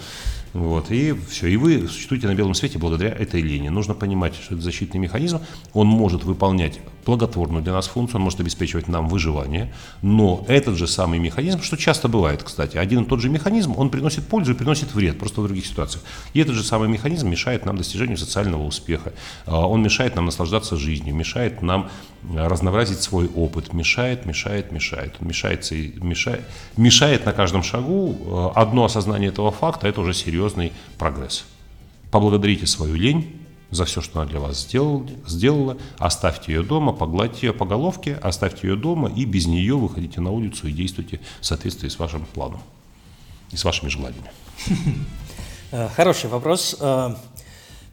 Вот, 0.52 0.90
и 0.90 1.14
все, 1.28 1.46
и 1.46 1.56
вы 1.56 1.86
существуете 1.86 2.26
на 2.26 2.34
белом 2.34 2.54
свете 2.54 2.78
благодаря 2.78 3.10
этой 3.10 3.40
линии. 3.40 3.68
Нужно 3.68 3.94
понимать, 3.94 4.34
что 4.34 4.54
это 4.54 4.62
защитный 4.62 4.98
механизм, 4.98 5.40
он 5.72 5.86
может 5.86 6.24
выполнять 6.24 6.80
благотворную 7.06 7.62
для 7.62 7.72
нас 7.72 7.88
функцию, 7.88 8.16
он 8.18 8.24
может 8.24 8.40
обеспечивать 8.40 8.88
нам 8.88 9.08
выживание, 9.08 9.72
но 10.02 10.44
этот 10.48 10.76
же 10.76 10.86
самый 10.86 11.18
механизм, 11.18 11.62
что 11.62 11.76
часто 11.76 12.08
бывает, 12.08 12.42
кстати, 12.42 12.76
один 12.76 13.02
и 13.02 13.06
тот 13.06 13.20
же 13.20 13.28
механизм, 13.28 13.74
он 13.76 13.90
приносит 13.90 14.26
пользу 14.26 14.52
и 14.52 14.54
приносит 14.54 14.94
вред, 14.94 15.18
просто 15.18 15.40
в 15.40 15.44
других 15.44 15.66
ситуациях. 15.66 16.04
И 16.34 16.40
этот 16.40 16.54
же 16.54 16.62
самый 16.62 16.88
механизм 16.88 17.28
мешает 17.28 17.64
нам 17.64 17.76
достижению 17.76 18.18
социального 18.18 18.64
успеха, 18.64 19.12
А, 19.46 19.66
он 19.66 19.82
мешает 19.82 20.16
нам 20.16 20.26
наслаждаться 20.26 20.76
жизнью, 20.76 21.14
мешает 21.14 21.62
нам 21.62 21.90
а, 22.36 22.48
разнообразить 22.48 23.00
свой 23.00 23.28
опыт, 23.34 23.72
мешает, 23.72 24.26
мешает, 24.26 24.72
мешает. 24.72 25.14
Он 25.20 25.28
мешается 25.28 25.74
и 25.74 25.92
мешает, 26.00 26.42
мешает 26.76 27.26
на 27.26 27.32
каждом 27.32 27.62
шагу. 27.62 28.16
А, 28.26 28.52
Одно 28.60 28.84
осознание 28.84 29.30
этого 29.30 29.50
факта– 29.50 29.88
это 29.88 30.00
уже 30.00 30.12
серьезный 30.40 30.72
прогресс. 30.98 31.44
Поблагодарите 32.10 32.66
свою 32.66 32.94
лень 32.94 33.36
за 33.70 33.84
все, 33.84 34.00
что 34.00 34.20
она 34.20 34.28
для 34.28 34.40
вас 34.40 34.62
сделал, 34.62 35.06
сделала. 35.26 35.76
Оставьте 35.98 36.52
ее 36.52 36.62
дома, 36.62 36.92
погладьте 36.92 37.48
ее 37.48 37.52
по 37.52 37.66
головке, 37.66 38.14
оставьте 38.22 38.66
ее 38.66 38.76
дома 38.76 39.12
и 39.14 39.24
без 39.26 39.46
нее 39.46 39.76
выходите 39.76 40.20
на 40.20 40.30
улицу 40.30 40.66
и 40.66 40.72
действуйте 40.72 41.20
в 41.40 41.46
соответствии 41.46 41.88
с 41.88 41.98
вашим 41.98 42.24
планом 42.24 42.60
и 43.52 43.56
с 43.56 43.64
вашими 43.64 43.88
желаниями. 43.88 44.30
Э, 45.72 45.88
Хороший 45.94 46.30
вопрос. 46.30 46.76
Э, 46.80 47.14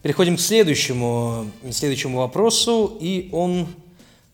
Переходим 0.02 0.36
к 0.36 0.40
следующему, 0.40 1.50
следующему 1.70 2.18
вопросу, 2.18 2.96
и 3.00 3.28
он, 3.32 3.66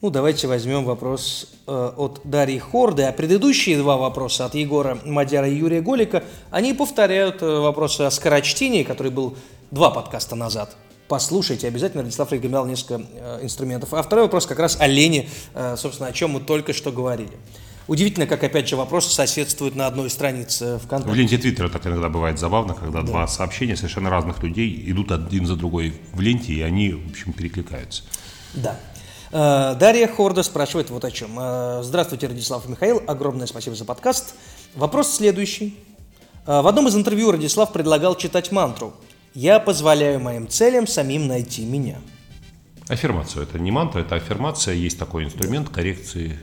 ну 0.04 0.10
давайте 0.10 0.46
возьмем 0.46 0.84
вопрос 0.84 1.46
э, 1.66 1.92
от 1.96 2.20
Дарьи 2.24 2.58
Хорды, 2.58 3.04
а 3.04 3.12
предыдущие 3.12 3.78
два 3.78 3.96
вопроса 3.96 4.44
от 4.44 4.54
Егора 4.54 4.98
Мадяра 5.02 5.48
и 5.48 5.54
Юрия 5.54 5.80
Голика, 5.80 6.22
они 6.50 6.74
повторяют 6.74 7.40
э, 7.40 7.46
вопросы 7.46 8.02
о 8.02 8.10
скорочтении, 8.10 8.82
который 8.82 9.10
был 9.10 9.34
два 9.70 9.90
подкаста 9.90 10.36
назад. 10.36 10.76
Послушайте, 11.08 11.68
обязательно 11.68 12.02
Радислав 12.02 12.30
рекомендовал 12.32 12.66
несколько 12.66 13.02
э, 13.14 13.38
инструментов. 13.44 13.94
А 13.94 14.02
второй 14.02 14.26
вопрос 14.26 14.44
как 14.44 14.58
раз 14.58 14.76
о 14.78 14.86
лени, 14.86 15.30
э, 15.54 15.74
собственно, 15.78 16.10
о 16.10 16.12
чем 16.12 16.32
мы 16.32 16.40
только 16.40 16.74
что 16.74 16.92
говорили. 16.92 17.32
Удивительно, 17.88 18.26
как, 18.26 18.44
опять 18.44 18.68
же, 18.68 18.76
вопросы 18.76 19.08
соседствуют 19.08 19.74
на 19.74 19.86
одной 19.86 20.10
странице 20.10 20.76
В 20.76 20.80
ВКонтакте. 20.80 21.16
ленте 21.18 21.38
Твиттера 21.38 21.70
так 21.70 21.86
иногда 21.86 22.10
бывает 22.10 22.38
забавно, 22.38 22.74
когда 22.74 23.00
два 23.00 23.26
сообщения 23.26 23.74
совершенно 23.74 24.10
разных 24.10 24.42
людей 24.42 24.84
идут 24.86 25.12
один 25.12 25.46
за 25.46 25.56
другой 25.56 25.94
в 26.12 26.20
ленте, 26.20 26.52
и 26.52 26.60
они, 26.60 26.90
в 26.90 27.08
общем, 27.08 27.32
перекликаются. 27.32 28.02
Да. 28.52 28.78
Э, 29.36 29.74
Дарья 29.74 30.06
Хорда 30.06 30.44
спрашивает 30.44 30.90
вот 30.90 31.04
о 31.04 31.10
чем. 31.10 31.36
Э, 31.40 31.80
Здравствуйте, 31.82 32.28
Радислав 32.28 32.66
и 32.66 32.70
Михаил. 32.70 33.02
Огромное 33.08 33.48
спасибо 33.48 33.74
за 33.74 33.84
подкаст. 33.84 34.36
Вопрос 34.76 35.12
следующий. 35.12 35.76
Э, 36.46 36.60
В 36.62 36.68
одном 36.68 36.86
из 36.86 36.94
интервью 36.94 37.32
Радислав 37.32 37.72
предлагал 37.72 38.14
читать 38.14 38.52
мантру 38.52 38.94
«Я 39.34 39.58
позволяю 39.58 40.20
моим 40.20 40.46
целям 40.48 40.86
самим 40.86 41.26
найти 41.26 41.64
меня». 41.64 41.98
Аффирмацию. 42.88 43.42
Это 43.42 43.58
не 43.58 43.72
мантра, 43.72 44.02
это 44.02 44.14
аффирмация. 44.14 44.74
Есть 44.74 45.00
такой 45.00 45.24
инструмент 45.24 45.68
коррекции 45.68 46.38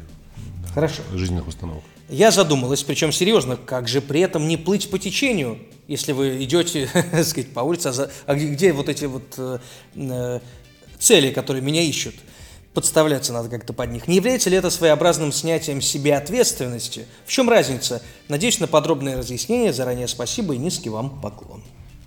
Хорошо. 0.74 1.02
жизненных 1.14 1.48
установок. 1.48 1.84
Я 2.10 2.30
задумалась, 2.32 2.84
причем 2.84 3.14
серьезно, 3.14 3.56
как 3.56 3.88
же 3.88 4.02
при 4.02 4.20
этом 4.20 4.50
не 4.50 4.58
плыть 4.58 4.90
по 4.90 5.00
течению, 5.00 5.60
если 5.88 6.12
вы 6.12 6.44
идете, 6.44 6.90
так 7.12 7.24
сказать, 7.24 7.54
по 7.54 7.62
улице, 7.62 7.88
а, 7.88 7.94
за- 7.94 8.12
а 8.26 8.36
где, 8.36 8.48
где 8.48 8.74
вот 8.74 8.90
эти 8.90 9.06
вот 9.06 9.34
э, 9.38 9.60
э, 9.96 10.40
цели, 11.00 11.32
которые 11.32 11.62
меня 11.62 11.82
ищут? 11.84 12.16
Подставляться 12.74 13.34
надо 13.34 13.50
как-то 13.50 13.74
под 13.74 13.92
них. 13.92 14.08
Не 14.08 14.16
является 14.16 14.50
ли 14.50 14.56
это 14.56 14.70
своеобразным 14.70 15.34
снятием 15.34 15.82
с 15.82 15.86
себя 15.86 16.18
ответственности? 16.18 17.06
В 17.26 17.30
чем 17.30 17.50
разница? 17.50 18.02
Надеюсь 18.30 18.62
на 18.62 18.68
подробное 18.68 19.18
разъяснение. 19.18 19.74
Заранее 19.74 20.08
спасибо 20.08 20.56
и 20.56 20.58
низкий 20.58 20.90
вам 20.90 21.22
поклон. 21.22 21.64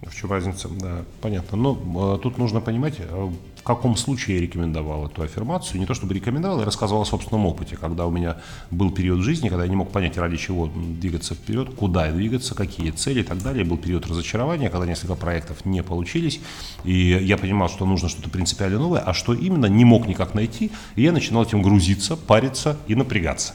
В 0.06 0.14
чем 0.14 0.30
разница? 0.30 0.68
Да, 0.68 1.04
понятно. 1.20 1.56
Но 1.56 2.16
э, 2.16 2.22
тут 2.22 2.38
нужно 2.38 2.60
понимать, 2.60 2.94
э, 2.98 3.30
в 3.56 3.62
каком 3.62 3.96
случае 3.96 4.36
я 4.36 4.42
рекомендовал 4.42 5.06
эту 5.06 5.22
аффирмацию. 5.22 5.80
Не 5.80 5.86
то 5.86 5.94
чтобы 5.94 6.14
рекомендовал, 6.14 6.58
я 6.58 6.64
рассказывал 6.64 7.02
о 7.02 7.04
собственном 7.06 7.46
опыте, 7.46 7.76
когда 7.76 8.06
у 8.06 8.10
меня 8.10 8.36
был 8.70 8.90
период 8.90 9.20
жизни, 9.20 9.48
когда 9.48 9.64
я 9.64 9.70
не 9.70 9.76
мог 9.76 9.90
понять, 9.90 10.18
ради 10.18 10.36
чего 10.36 10.66
двигаться 10.66 11.34
вперед, 11.34 11.74
куда 11.74 12.10
двигаться, 12.10 12.54
какие 12.54 12.90
цели 12.90 13.20
и 13.20 13.24
так 13.24 13.42
далее. 13.42 13.64
Был 13.64 13.78
период 13.78 14.06
разочарования, 14.06 14.68
когда 14.68 14.86
несколько 14.86 15.14
проектов 15.14 15.64
не 15.64 15.82
получились, 15.82 16.40
и 16.84 17.18
я 17.22 17.38
понимал, 17.38 17.68
что 17.68 17.86
нужно 17.86 18.08
что-то 18.08 18.28
принципиально 18.28 18.78
новое, 18.78 19.00
а 19.00 19.14
что 19.14 19.32
именно, 19.32 19.66
не 19.66 19.84
мог 19.84 20.06
никак 20.06 20.34
найти, 20.34 20.70
и 20.96 21.02
я 21.02 21.12
начинал 21.12 21.44
этим 21.44 21.62
грузиться, 21.62 22.16
париться 22.16 22.76
и 22.86 22.94
напрягаться. 22.94 23.54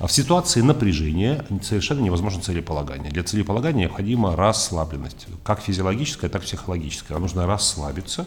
А 0.00 0.06
в 0.06 0.12
ситуации 0.12 0.62
напряжения 0.62 1.44
совершенно 1.62 2.00
невозможно 2.00 2.40
целеполагание. 2.40 3.12
Для 3.12 3.22
целеполагания 3.22 3.82
необходима 3.82 4.34
расслабленность, 4.34 5.26
как 5.44 5.60
физиологическая, 5.60 6.30
так 6.30 6.42
и 6.42 6.46
психологическая. 6.46 7.18
Нужно 7.18 7.46
расслабиться, 7.46 8.26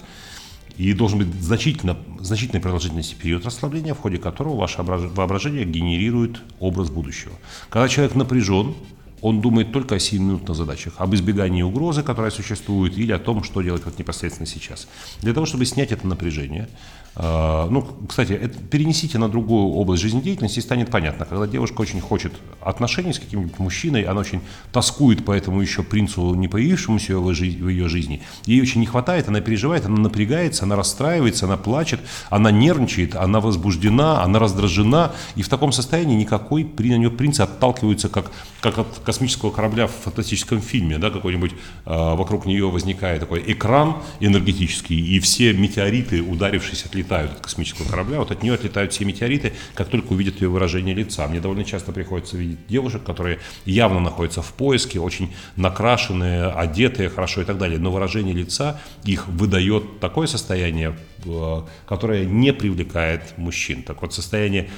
и 0.78 0.94
должен 0.94 1.18
быть 1.18 1.34
значительно, 1.42 1.98
значительной 2.20 2.62
продолжительности 2.62 3.16
период 3.16 3.44
расслабления, 3.46 3.96
в 3.96 4.00
ходе 4.00 4.20
которого 4.20 4.56
ваше 4.56 4.82
ображ- 4.82 5.12
воображение 5.16 5.66
генерирует 5.66 6.42
образ 6.60 6.92
будущего. 6.92 7.34
Когда 7.70 7.88
человек 7.88 8.14
напряжен, 8.14 8.76
он 9.24 9.40
думает 9.40 9.72
только 9.72 9.96
о 9.96 10.00
сиюминутных 10.00 10.56
задачах, 10.56 10.94
об 10.98 11.16
избегании 11.16 11.62
угрозы, 11.62 12.04
которая 12.04 12.30
существует, 12.30 12.98
или 12.98 13.14
о 13.14 13.20
том, 13.20 13.44
что 13.44 13.62
делать 13.62 13.86
вот 13.86 13.98
непосредственно 13.98 14.46
сейчас. 14.46 14.88
Для 15.22 15.34
того, 15.34 15.46
чтобы 15.46 15.66
снять 15.66 15.94
это 15.94 16.06
напряжение, 16.06 16.68
э, 17.16 17.68
ну, 17.70 17.88
кстати, 18.10 18.34
это 18.34 18.60
перенесите 18.60 19.18
на 19.18 19.30
другую 19.30 19.76
область 19.76 20.02
жизнедеятельности, 20.04 20.60
и 20.60 20.62
станет 20.62 20.92
понятно. 20.92 21.26
Когда 21.26 21.48
девушка 21.48 21.80
очень 21.80 22.02
хочет 22.02 22.34
отношений 22.60 23.14
с 23.14 23.20
каким-нибудь 23.20 23.60
мужчиной, 23.60 24.02
она 24.04 24.20
очень 24.20 24.42
тоскует 24.74 25.24
по 25.24 25.32
этому 25.32 25.62
еще 25.62 25.84
принцу, 25.84 26.34
не 26.34 26.50
появившемуся 26.50 27.18
в, 27.18 27.32
ее 27.32 27.88
жизни, 27.88 28.24
ей 28.46 28.62
очень 28.62 28.82
не 28.82 28.88
хватает, 28.88 29.30
она 29.30 29.40
переживает, 29.40 29.86
она 29.86 30.00
напрягается, 30.00 30.66
она 30.66 30.76
расстраивается, 30.76 31.46
она 31.46 31.56
плачет, 31.56 32.02
она 32.30 32.52
нервничает, 32.52 33.16
она 33.16 33.40
возбуждена, 33.40 34.22
она 34.22 34.40
раздражена, 34.40 35.14
и 35.38 35.44
в 35.44 35.48
таком 35.48 35.72
состоянии 35.72 36.18
никакой 36.18 36.66
на 36.66 36.98
нее 36.98 37.10
принц 37.10 37.40
отталкивается, 37.40 38.10
как, 38.10 38.30
как 38.60 38.78
от 38.80 39.13
космического 39.14 39.52
корабля 39.52 39.86
в 39.86 39.92
фантастическом 39.92 40.60
фильме, 40.60 40.98
да, 40.98 41.12
какой-нибудь 41.12 41.52
э, 41.52 41.56
вокруг 41.86 42.48
нее 42.48 42.68
возникает 42.72 43.20
такой 43.20 43.44
экран 43.46 43.98
энергетический, 44.20 45.00
и 45.00 45.20
все 45.20 45.54
метеориты, 45.54 46.24
ударившись, 46.24 46.84
отлетают 46.84 47.34
от 47.34 47.40
космического 47.42 47.88
корабля, 47.88 48.18
вот 48.18 48.32
от 48.32 48.42
нее 48.42 48.56
отлетают 48.56 48.92
все 48.92 49.06
метеориты, 49.06 49.54
как 49.76 49.90
только 49.90 50.14
увидят 50.14 50.42
ее 50.42 50.50
выражение 50.50 50.96
лица. 50.96 51.28
Мне 51.28 51.40
довольно 51.40 51.64
часто 51.64 51.92
приходится 51.92 52.38
видеть 52.38 52.66
девушек, 52.68 53.04
которые 53.04 53.38
явно 53.66 54.00
находятся 54.00 54.42
в 54.42 54.52
поиске, 54.54 55.00
очень 55.00 55.32
накрашенные, 55.58 56.48
одетые 56.48 57.10
хорошо 57.10 57.42
и 57.42 57.46
так 57.46 57.60
далее, 57.60 57.78
но 57.78 57.92
выражение 57.92 58.34
лица 58.34 58.82
их 59.06 59.28
выдает 59.28 60.00
такое 60.00 60.26
состояние, 60.26 60.98
э, 61.26 61.62
которое 61.86 62.26
не 62.26 62.52
привлекает 62.52 63.38
мужчин. 63.38 63.84
Так 63.84 64.02
вот, 64.02 64.12
состояние 64.12 64.70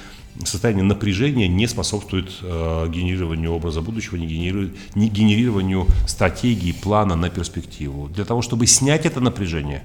состояние 0.44 0.84
напряжения 0.84 1.48
не 1.48 1.66
способствует 1.66 2.30
э, 2.42 2.88
генерированию 2.88 3.52
образа 3.52 3.80
будущего, 3.80 4.16
не, 4.16 4.26
генерирует, 4.26 4.76
не 4.94 5.08
генерированию 5.08 5.86
стратегии, 6.06 6.72
плана 6.72 7.16
на 7.16 7.30
перспективу. 7.30 8.08
Для 8.08 8.24
того, 8.24 8.42
чтобы 8.42 8.66
снять 8.66 9.06
это 9.06 9.20
напряжение, 9.20 9.82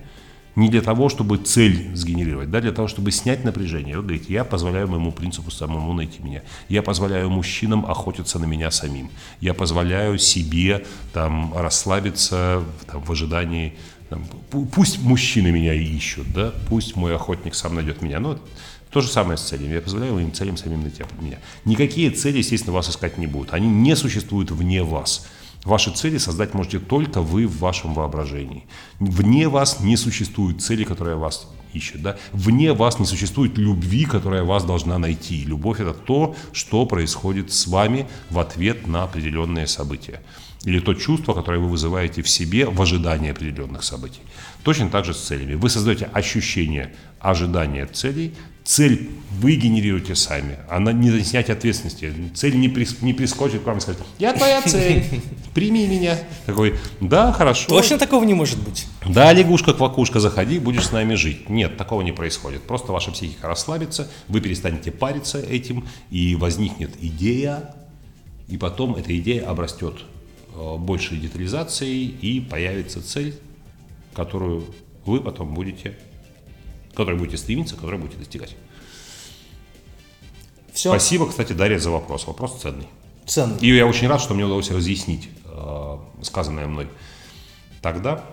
не 0.55 0.69
для 0.69 0.81
того, 0.81 1.07
чтобы 1.09 1.37
цель 1.37 1.95
сгенерировать, 1.95 2.51
да, 2.51 2.59
для 2.59 2.71
того, 2.71 2.87
чтобы 2.87 3.11
снять 3.11 3.45
напряжение. 3.45 3.95
Вы 3.95 4.03
говорите, 4.03 4.33
я 4.33 4.43
позволяю 4.43 4.87
моему 4.89 5.11
принципу 5.11 5.49
самому 5.49 5.93
найти 5.93 6.21
меня. 6.21 6.43
Я 6.67 6.81
позволяю 6.81 7.29
мужчинам 7.29 7.85
охотиться 7.85 8.37
на 8.37 8.45
меня 8.45 8.69
самим. 8.69 9.09
Я 9.39 9.53
позволяю 9.53 10.17
себе 10.17 10.85
там 11.13 11.53
расслабиться 11.55 12.63
там, 12.85 13.01
в 13.01 13.11
ожидании 13.11 13.75
там, 14.09 14.25
пу- 14.51 14.67
пусть 14.67 15.01
мужчины 15.01 15.51
меня 15.51 15.73
ищут, 15.73 16.27
да, 16.33 16.53
пусть 16.67 16.97
мой 16.97 17.15
охотник 17.15 17.55
сам 17.55 17.75
найдет 17.75 18.01
меня. 18.01 18.19
Но 18.19 18.37
то 18.91 19.01
же 19.01 19.07
самое 19.07 19.37
с 19.37 19.41
целями. 19.41 19.73
Я 19.73 19.81
позволяю 19.81 20.15
моим 20.15 20.33
целям 20.33 20.57
самим 20.57 20.81
найти 20.81 21.03
меня. 21.19 21.39
Никакие 21.65 22.11
цели, 22.11 22.39
естественно, 22.39 22.73
вас 22.73 22.89
искать 22.89 23.17
не 23.17 23.25
будут. 23.25 23.53
Они 23.53 23.67
не 23.67 23.95
существуют 23.95 24.51
вне 24.51 24.83
вас. 24.83 25.27
Ваши 25.63 25.91
цели 25.91 26.17
создать 26.17 26.53
можете 26.53 26.79
только 26.79 27.21
вы 27.21 27.47
в 27.47 27.59
вашем 27.59 27.93
воображении. 27.93 28.65
Вне 28.99 29.47
вас 29.47 29.79
не 29.79 29.95
существует 29.95 30.61
цели, 30.61 30.83
которая 30.83 31.15
вас 31.15 31.47
ищет. 31.71 32.01
Да? 32.01 32.17
Вне 32.33 32.73
вас 32.73 32.99
не 32.99 33.05
существует 33.05 33.57
любви, 33.57 34.05
которая 34.05 34.43
вас 34.43 34.65
должна 34.65 34.97
найти. 34.97 35.43
Любовь– 35.45 35.79
это 35.79 35.93
то, 35.93 36.35
что 36.51 36.85
происходит 36.85 37.53
с 37.53 37.67
вами 37.67 38.07
в 38.29 38.39
ответ 38.39 38.87
на 38.87 39.03
определенные 39.03 39.67
события. 39.67 40.21
Или 40.65 40.79
то 40.79 40.93
чувство, 40.93 41.33
которое 41.33 41.59
вы 41.59 41.69
вызываете 41.69 42.21
в 42.21 42.29
себе 42.29 42.65
в 42.65 42.81
ожидании 42.81 43.31
определенных 43.31 43.83
событий. 43.83 44.21
Точно 44.63 44.89
так 44.89 45.05
же 45.05 45.13
с 45.13 45.21
целями. 45.21 45.55
Вы 45.55 45.69
создаете 45.69 46.05
ощущение 46.05 46.93
ожидания 47.19 47.85
целей, 47.87 48.33
цель 48.63 49.09
вы 49.39 49.55
генерируете 49.55 50.13
сами, 50.13 50.57
она 50.69 50.91
не 50.91 51.09
за 51.09 51.23
снятие 51.23 51.55
ответственности. 51.55 52.13
Цель 52.35 52.57
не, 52.57 52.67
прис- 52.67 52.97
не 53.01 53.13
прискочит 53.13 53.61
к 53.61 53.65
вам 53.65 53.77
и 53.77 53.81
скажет, 53.81 54.01
я 54.19 54.33
твоя 54.33 54.61
цель, 54.61 55.03
прими 55.53 55.87
меня. 55.87 56.19
Такой, 56.45 56.75
да, 56.99 57.31
хорошо. 57.31 57.69
Точно 57.69 57.97
такого 57.97 58.23
не 58.25 58.33
может 58.33 58.61
быть? 58.61 58.87
Да, 59.07 59.33
лягушка-квакушка, 59.33 60.19
заходи, 60.19 60.59
будешь 60.59 60.85
с 60.87 60.91
нами 60.91 61.15
жить. 61.15 61.49
Нет, 61.49 61.77
такого 61.77 62.01
не 62.01 62.11
происходит. 62.11 62.61
Просто 62.63 62.91
ваша 62.91 63.11
психика 63.11 63.47
расслабится, 63.47 64.09
вы 64.27 64.41
перестанете 64.41 64.91
париться 64.91 65.39
этим, 65.39 65.87
и 66.09 66.35
возникнет 66.35 66.91
идея, 66.99 67.73
и 68.47 68.57
потом 68.57 68.95
эта 68.95 69.17
идея 69.17 69.49
обрастет 69.49 69.95
э, 70.55 70.75
большей 70.77 71.17
детализацией, 71.17 72.05
и 72.07 72.41
появится 72.41 73.01
цель, 73.01 73.35
которую 74.13 74.65
вы 75.05 75.21
потом 75.21 75.53
будете, 75.53 75.97
которой 76.93 77.17
будете 77.17 77.37
стремиться, 77.37 77.75
которой 77.75 77.99
будете 77.99 78.17
достигать. 78.17 78.55
Все 80.73 80.89
Спасибо, 80.89 81.27
кстати, 81.27 81.53
Дарья, 81.53 81.79
за 81.79 81.91
вопрос. 81.91 82.27
Вопрос 82.27 82.59
ценный. 82.61 82.87
ценно. 83.25 83.57
И 83.59 83.75
я 83.75 83.85
очень 83.85 84.07
рад, 84.07 84.21
что 84.21 84.33
мне 84.33 84.45
удалось 84.45 84.71
разъяснить 84.71 85.29
э, 85.45 85.97
сказанное 86.21 86.67
мной. 86.67 86.87
Тогда 87.81 88.23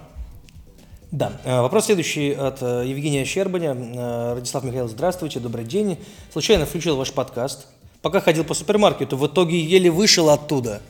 Да, 1.10 1.40
э, 1.44 1.60
вопрос 1.60 1.86
следующий 1.86 2.32
от 2.32 2.62
э, 2.62 2.84
Евгения 2.86 3.24
Щербаня. 3.24 3.74
Э, 3.74 4.34
Радислав 4.34 4.62
Михайлович, 4.62 4.92
здравствуйте, 4.92 5.40
добрый 5.40 5.64
день. 5.64 5.98
Случайно 6.32 6.66
включил 6.66 6.96
ваш 6.96 7.12
подкаст. 7.12 7.66
Пока 8.02 8.20
ходил 8.20 8.44
по 8.44 8.54
супермаркету, 8.54 9.16
в 9.16 9.26
итоге 9.26 9.58
еле 9.60 9.90
вышел 9.90 10.30
оттуда. 10.30 10.80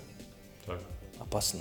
Так. 0.66 0.80
Опасно. 1.18 1.60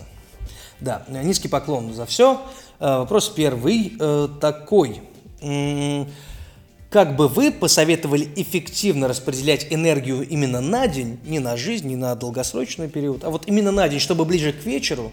Да, 0.81 1.05
низкий 1.07 1.47
поклон 1.47 1.93
за 1.93 2.05
все. 2.05 2.41
Вопрос 2.79 3.29
первый 3.29 3.97
такой. 4.41 5.01
Как 6.89 7.17
бы 7.17 7.27
вы 7.27 7.51
посоветовали 7.51 8.29
эффективно 8.37 9.07
распределять 9.09 9.67
энергию 9.71 10.25
именно 10.27 10.61
на 10.61 10.87
день, 10.87 11.19
не 11.25 11.39
на 11.39 11.57
жизнь, 11.57 11.87
не 11.87 11.97
на 11.97 12.15
долгосрочный 12.15 12.87
период, 12.87 13.25
а 13.25 13.29
вот 13.29 13.43
именно 13.47 13.71
на 13.71 13.89
день, 13.89 13.99
чтобы 13.99 14.23
ближе 14.23 14.53
к 14.53 14.65
вечеру 14.65 15.11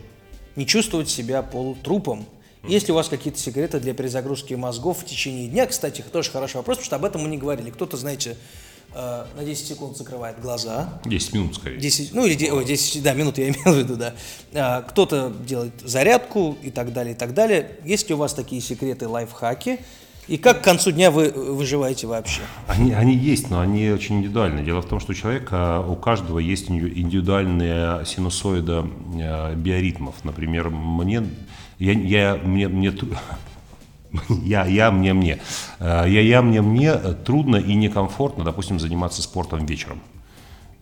не 0.54 0.66
чувствовать 0.66 1.09
себя 1.11 1.43
полутрупом? 1.43 2.26
Есть 2.66 2.87
ли 2.87 2.93
у 2.93 2.95
вас 2.95 3.09
какие-то 3.09 3.38
секреты 3.38 3.81
для 3.81 3.93
перезагрузки 3.93 4.54
мозгов 4.54 5.00
в 5.00 5.04
течение 5.04 5.49
дня? 5.49 5.66
Кстати, 5.66 6.02
тоже 6.12 6.31
хороший 6.31 6.57
вопрос, 6.57 6.78
потому 6.78 6.87
что 6.87 6.97
об 6.97 7.04
этом 7.04 7.23
мы 7.23 7.28
не 7.28 7.37
говорили. 7.37 7.69
Кто-то, 7.71 7.97
знаете, 7.99 8.37
э, 8.95 9.25
на 9.37 9.45
10 9.45 9.66
секунд 9.66 9.99
закрывает 9.99 10.40
глаза, 10.40 11.00
10 11.04 11.35
минут 11.35 11.57
скорее. 11.57 11.78
10, 11.78 12.14
ну 12.14 12.25
или 12.25 12.35
де- 12.35 12.52
ой, 12.52 12.64
10, 12.64 13.02
да, 13.02 13.12
минут 13.12 13.37
я 13.37 13.49
имел 13.50 13.75
в 13.75 13.76
виду, 13.78 13.97
да. 13.97 14.14
А, 14.54 14.81
Кто-то 14.83 15.31
делает 15.47 15.73
зарядку 15.83 16.57
и 16.62 16.71
так 16.71 16.93
далее, 16.95 17.14
и 17.14 17.19
так 17.19 17.35
далее. 17.35 17.73
Есть 17.85 18.09
ли 18.09 18.14
у 18.14 18.19
вас 18.19 18.33
такие 18.33 18.62
секреты, 18.62 19.09
лайфхаки? 19.09 19.81
И 20.26 20.38
как 20.38 20.62
к 20.62 20.64
концу 20.64 20.90
дня 20.90 21.11
вы 21.11 21.31
выживаете 21.31 22.07
вообще? 22.07 22.40
Они, 22.66 22.93
они 22.93 23.14
есть, 23.14 23.50
но 23.50 23.61
они 23.61 23.90
очень 23.90 24.16
индивидуальны. 24.16 24.62
Дело 24.62 24.81
в 24.81 24.87
том, 24.87 24.99
что 24.99 25.12
у 25.12 25.14
человека, 25.14 25.81
у 25.81 25.97
каждого 25.97 26.38
есть 26.38 26.71
индивидуальная 26.71 28.04
синусоида 28.04 28.87
э, 29.21 29.54
биоритмов. 29.54 30.14
Например, 30.25 30.71
мне, 30.71 31.25
я, 31.78 31.93
я, 31.93 32.40
мне, 32.43 32.69
мне, 32.69 32.95
я, 34.28 34.64
я, 34.64 34.90
мне, 34.90 35.12
мне. 35.12 35.40
Э, 35.78 36.04
я, 36.09 36.21
я, 36.21 36.40
мне, 36.40 36.62
мне 36.62 36.95
трудно 36.95 37.57
и 37.57 37.75
некомфортно, 37.75 38.45
допустим, 38.45 38.81
заниматься 38.81 39.21
спортом 39.21 39.66
вечером. 39.66 40.00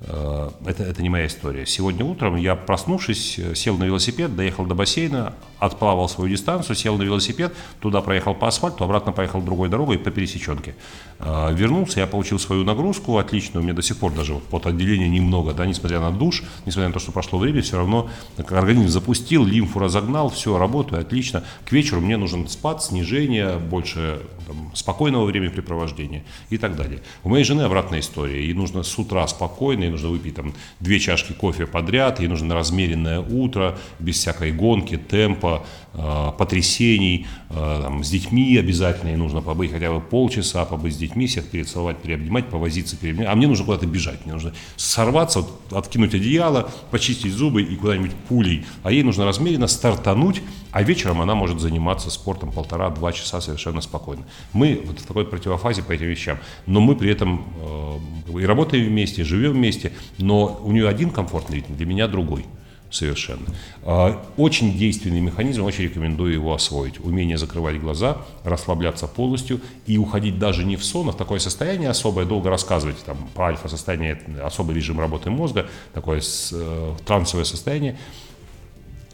Э, 0.04 0.50
это, 0.66 0.82
это 0.82 1.02
не 1.02 1.09
моя 1.09 1.26
история. 1.26 1.66
Сегодня 1.66 2.04
утром 2.04 2.37
я, 2.37 2.56
проснувшись, 2.56 3.38
сел 3.54 3.76
на 3.76 3.85
велосипед, 3.85 4.35
доехал 4.35 4.66
до 4.66 4.75
бассейна, 4.75 5.35
отплавал 5.59 6.09
свою 6.09 6.30
дистанцию, 6.30 6.75
сел 6.75 6.97
на 6.99 7.02
велосипед, 7.02 7.54
туда 7.80 8.00
проехал 8.00 8.35
по 8.35 8.49
асфальту, 8.49 8.82
обратно 8.85 9.12
поехал 9.12 9.40
другой 9.40 9.68
дорогой 9.68 9.99
по 9.99 10.11
пересеченке. 10.11 10.75
Э, 11.21 11.54
вернулся, 11.54 12.00
я 12.00 12.06
получил 12.06 12.38
свою 12.38 12.64
нагрузку 12.64 13.18
отличную, 13.18 13.62
у 13.62 13.64
меня 13.64 13.75
до 13.75 13.82
сих 13.82 13.97
пор 13.99 14.12
даже 14.12 14.35
вот 14.50 14.66
отделения 14.66 15.09
немного, 15.09 15.52
да, 15.54 15.66
несмотря 15.66 16.00
на 16.00 16.11
душ, 16.11 16.42
несмотря 16.66 16.88
на 16.88 16.94
то, 16.94 17.00
что 17.00 17.12
прошло 17.12 17.38
время, 17.38 17.62
все 17.62 17.76
равно 17.76 18.11
организм 18.37 18.88
запустил, 18.88 19.44
лимфу 19.44 19.78
разогнал, 19.78 20.30
все, 20.30 20.59
работаю, 20.59 21.00
отлично. 21.00 21.44
К 21.64 21.73
вечеру 21.73 22.00
мне 22.00 22.16
нужен 22.16 22.49
спад, 22.49 22.82
снижение, 22.82 23.59
больше 23.59 24.21
там, 24.47 24.73
спокойного 24.75 25.26
времяпрепровождения 25.26 26.25
и 26.50 26.59
так 26.59 26.76
далее. 26.76 27.02
У 27.23 27.28
моей 27.28 27.44
жены 27.44 27.62
обратная 27.62 28.00
история, 28.00 28.44
ей 28.44 28.54
нужно 28.54 28.82
с 28.82 28.99
утра 28.99 29.26
спокойно, 29.28 29.92
нужно 29.93 30.09
выпить 30.09 30.35
там 30.35 30.53
две 30.81 30.99
чашки 30.99 31.33
кофе 31.33 31.67
подряд, 31.67 32.21
ей 32.21 32.29
нужно 32.29 32.55
размеренное 32.55 33.21
утро, 33.21 33.79
без 33.99 34.17
всякой 34.17 34.53
гонки, 34.53 34.97
темпа, 34.97 35.65
э, 35.95 36.33
потрясений, 36.37 37.27
э, 37.51 37.81
там, 37.83 38.03
с 38.03 38.11
детьми 38.11 38.57
обязательно, 38.57 39.11
и 39.11 39.17
нужно 39.17 39.41
побыть 39.41 39.73
хотя 39.73 39.93
бы 39.93 40.01
полчаса, 40.01 40.65
побыть 40.65 40.95
с 40.95 40.97
детьми, 40.97 41.27
всех 41.27 41.47
перецеловать, 41.47 41.99
переобнимать, 41.99 42.49
повозиться, 42.49 42.97
переобнимать. 42.97 43.33
А 43.33 43.37
мне 43.37 43.47
нужно 43.47 43.65
куда-то 43.65 43.87
бежать, 43.87 44.25
мне 44.25 44.35
нужно 44.35 44.53
сорваться, 44.77 45.41
вот, 45.41 45.73
откинуть 45.73 46.15
одеяло, 46.15 46.71
почистить 46.91 47.33
зубы 47.33 47.63
и 47.63 47.77
куда-нибудь 47.77 48.13
пулей. 48.29 48.65
А 48.83 48.93
ей 48.93 49.03
нужно 49.03 49.25
размеренно 49.25 49.67
стартануть, 49.67 50.43
а 50.71 50.83
вечером 50.83 51.21
она 51.21 51.35
может 51.35 51.61
заниматься 51.61 52.11
спортом 52.11 52.51
полтора-два 52.53 53.13
часа 53.13 53.41
совершенно 53.41 53.81
спокойно. 53.81 54.25
Мы 54.53 54.83
вот 54.85 55.01
в 55.01 55.07
такой 55.07 55.27
противофазе 55.27 55.83
по 55.83 55.93
этим 55.93 56.07
вещам, 56.07 56.39
но 56.67 56.81
мы 56.81 56.97
при 56.97 57.11
этом 57.11 57.45
э, 57.61 58.41
и 58.41 58.47
работаем 58.47 58.87
вместе, 58.87 59.25
живем 59.25 59.53
вместе, 59.53 59.82
но 60.19 60.61
у 60.62 60.73
нее 60.73 60.89
один 60.89 61.11
комфортный 61.11 61.57
ритм, 61.57 61.75
для 61.75 61.87
меня 61.87 62.09
другой 62.09 62.47
совершенно. 62.93 63.47
А, 63.83 64.23
очень 64.37 64.77
действенный 64.77 65.21
механизм, 65.21 65.65
очень 65.65 65.85
рекомендую 65.85 66.33
его 66.33 66.55
освоить. 66.55 67.01
Умение 67.01 67.39
закрывать 67.39 67.81
глаза, 67.81 68.19
расслабляться 68.45 69.07
полностью 69.09 69.61
и 69.87 69.99
уходить 69.99 70.39
даже 70.39 70.65
не 70.65 70.77
в 70.77 70.85
сон, 70.85 71.09
а 71.09 71.12
в 71.12 71.17
такое 71.17 71.39
состояние 71.39 71.89
особое, 71.89 72.27
долго 72.27 72.51
рассказывать 72.51 72.99
там, 73.05 73.17
про 73.35 73.47
альфа-состояние, 73.47 74.19
особый 74.43 74.77
режим 74.77 75.01
работы 75.01 75.31
мозга, 75.31 75.67
такое 75.95 76.21
э, 76.21 76.95
трансовое 77.05 77.45
состояние. 77.45 77.99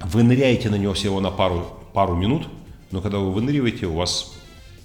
Вы 0.00 0.22
ныряете 0.22 0.70
на 0.70 0.76
него 0.76 0.94
всего 0.94 1.20
на 1.20 1.30
пару, 1.30 1.66
пару 1.92 2.14
минут, 2.14 2.48
но 2.90 3.00
когда 3.00 3.18
вы 3.18 3.32
выныриваете, 3.32 3.86
у 3.86 3.94
вас 3.94 4.37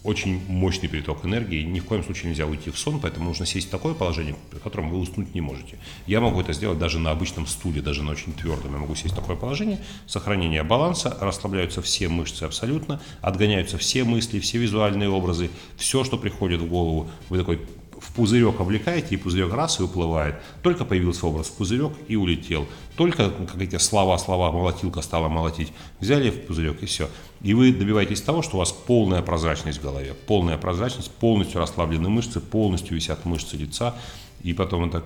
очень 0.04 0.42
мощный 0.48 0.90
приток 0.90 1.26
энергии. 1.26 1.64
Ни 1.64 1.80
в 1.80 1.86
коем 1.86 2.04
случае 2.04 2.30
нельзя 2.30 2.46
уйти 2.46 2.70
в 2.70 2.78
сон, 2.78 3.00
поэтому 3.00 3.28
нужно 3.28 3.46
сесть 3.46 3.68
в 3.68 3.72
такое 3.72 3.94
положение, 3.94 4.36
при 4.52 4.60
котором 4.60 4.90
вы 4.90 4.98
уснуть 4.98 5.34
не 5.34 5.42
можете. 5.42 5.78
Я 6.08 6.20
могу 6.20 6.42
это 6.42 6.54
сделать 6.54 6.78
даже 6.80 7.00
на 7.00 7.12
обычном 7.12 7.48
стуле, 7.48 7.82
даже 7.82 8.04
на 8.04 8.12
очень 8.12 8.34
твердом. 8.34 8.74
Я 8.74 8.80
могу 8.80 8.96
сесть 8.96 9.14
в 9.14 9.18
такое 9.18 9.36
положение, 9.36 9.80
сохранение 10.06 10.64
баланса, 10.64 11.18
расслабляются 11.22 11.82
все 11.82 12.10
мышцы 12.10 12.44
абсолютно, 12.44 13.02
отгоняются 13.22 13.78
все 13.78 14.04
мысли, 14.04 14.40
все 14.40 14.58
визуальные 14.58 15.10
образы, 15.10 15.50
все, 15.78 16.04
что 16.04 16.18
приходит 16.18 16.62
в 16.62 16.68
голову. 16.68 17.10
Вы 17.30 17.38
такой 17.38 17.62
в 18.04 18.14
пузырек 18.14 18.60
облекаете, 18.60 19.16
и 19.16 19.18
пузырек 19.18 19.54
раз 19.54 19.80
и 19.80 19.84
уплывает. 19.84 20.36
Только 20.62 20.84
появился 20.84 21.26
образ 21.26 21.50
пузырек 21.50 21.94
и 22.08 22.16
улетел. 22.16 22.68
Только 22.98 23.30
какие-то 23.30 23.80
слова, 23.80 24.18
слова, 24.18 24.52
молотилка 24.52 25.02
стала 25.02 25.30
молотить. 25.30 25.72
Взяли 26.00 26.30
в 26.30 26.46
пузырек 26.46 26.84
и 26.84 26.86
все. 26.86 27.10
И 27.42 27.54
вы 27.54 27.72
добиваетесь 27.72 28.22
того, 28.22 28.42
что 28.42 28.58
у 28.58 28.60
вас 28.60 28.74
полная 28.74 29.22
прозрачность 29.22 29.80
в 29.80 29.84
голове. 29.84 30.14
Полная 30.28 30.58
прозрачность, 30.58 31.12
полностью 31.12 31.60
расслаблены 31.60 32.10
мышцы, 32.10 32.42
полностью 32.42 32.96
висят 32.96 33.24
мышцы 33.26 33.56
лица. 33.56 33.96
И 34.42 34.54
потом 34.54 34.86
это 34.86 35.04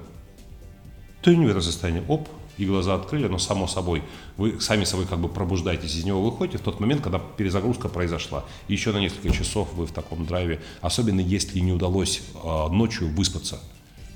тынь 1.22 1.46
в 1.46 1.50
это 1.50 1.62
состояние, 1.62 2.04
оп, 2.08 2.28
и 2.58 2.66
глаза 2.66 2.96
открыли, 2.96 3.28
но 3.28 3.38
само 3.38 3.68
собой, 3.68 4.04
вы 4.36 4.60
сами 4.60 4.84
собой 4.84 5.06
как 5.06 5.20
бы 5.20 5.30
пробуждаетесь, 5.30 5.96
из 5.96 6.04
него 6.04 6.22
выходите 6.22 6.58
в 6.58 6.62
тот 6.62 6.80
момент, 6.80 7.02
когда 7.02 7.20
перезагрузка 7.20 7.90
произошла. 7.90 8.46
И 8.68 8.74
еще 8.74 8.92
на 8.92 8.98
несколько 8.98 9.32
часов 9.32 9.74
вы 9.74 9.86
в 9.86 9.92
таком 9.92 10.26
драйве, 10.26 10.62
особенно 10.82 11.22
если 11.22 11.60
не 11.60 11.72
удалось 11.72 12.22
э, 12.34 12.68
ночью 12.70 13.08
выспаться. 13.10 13.60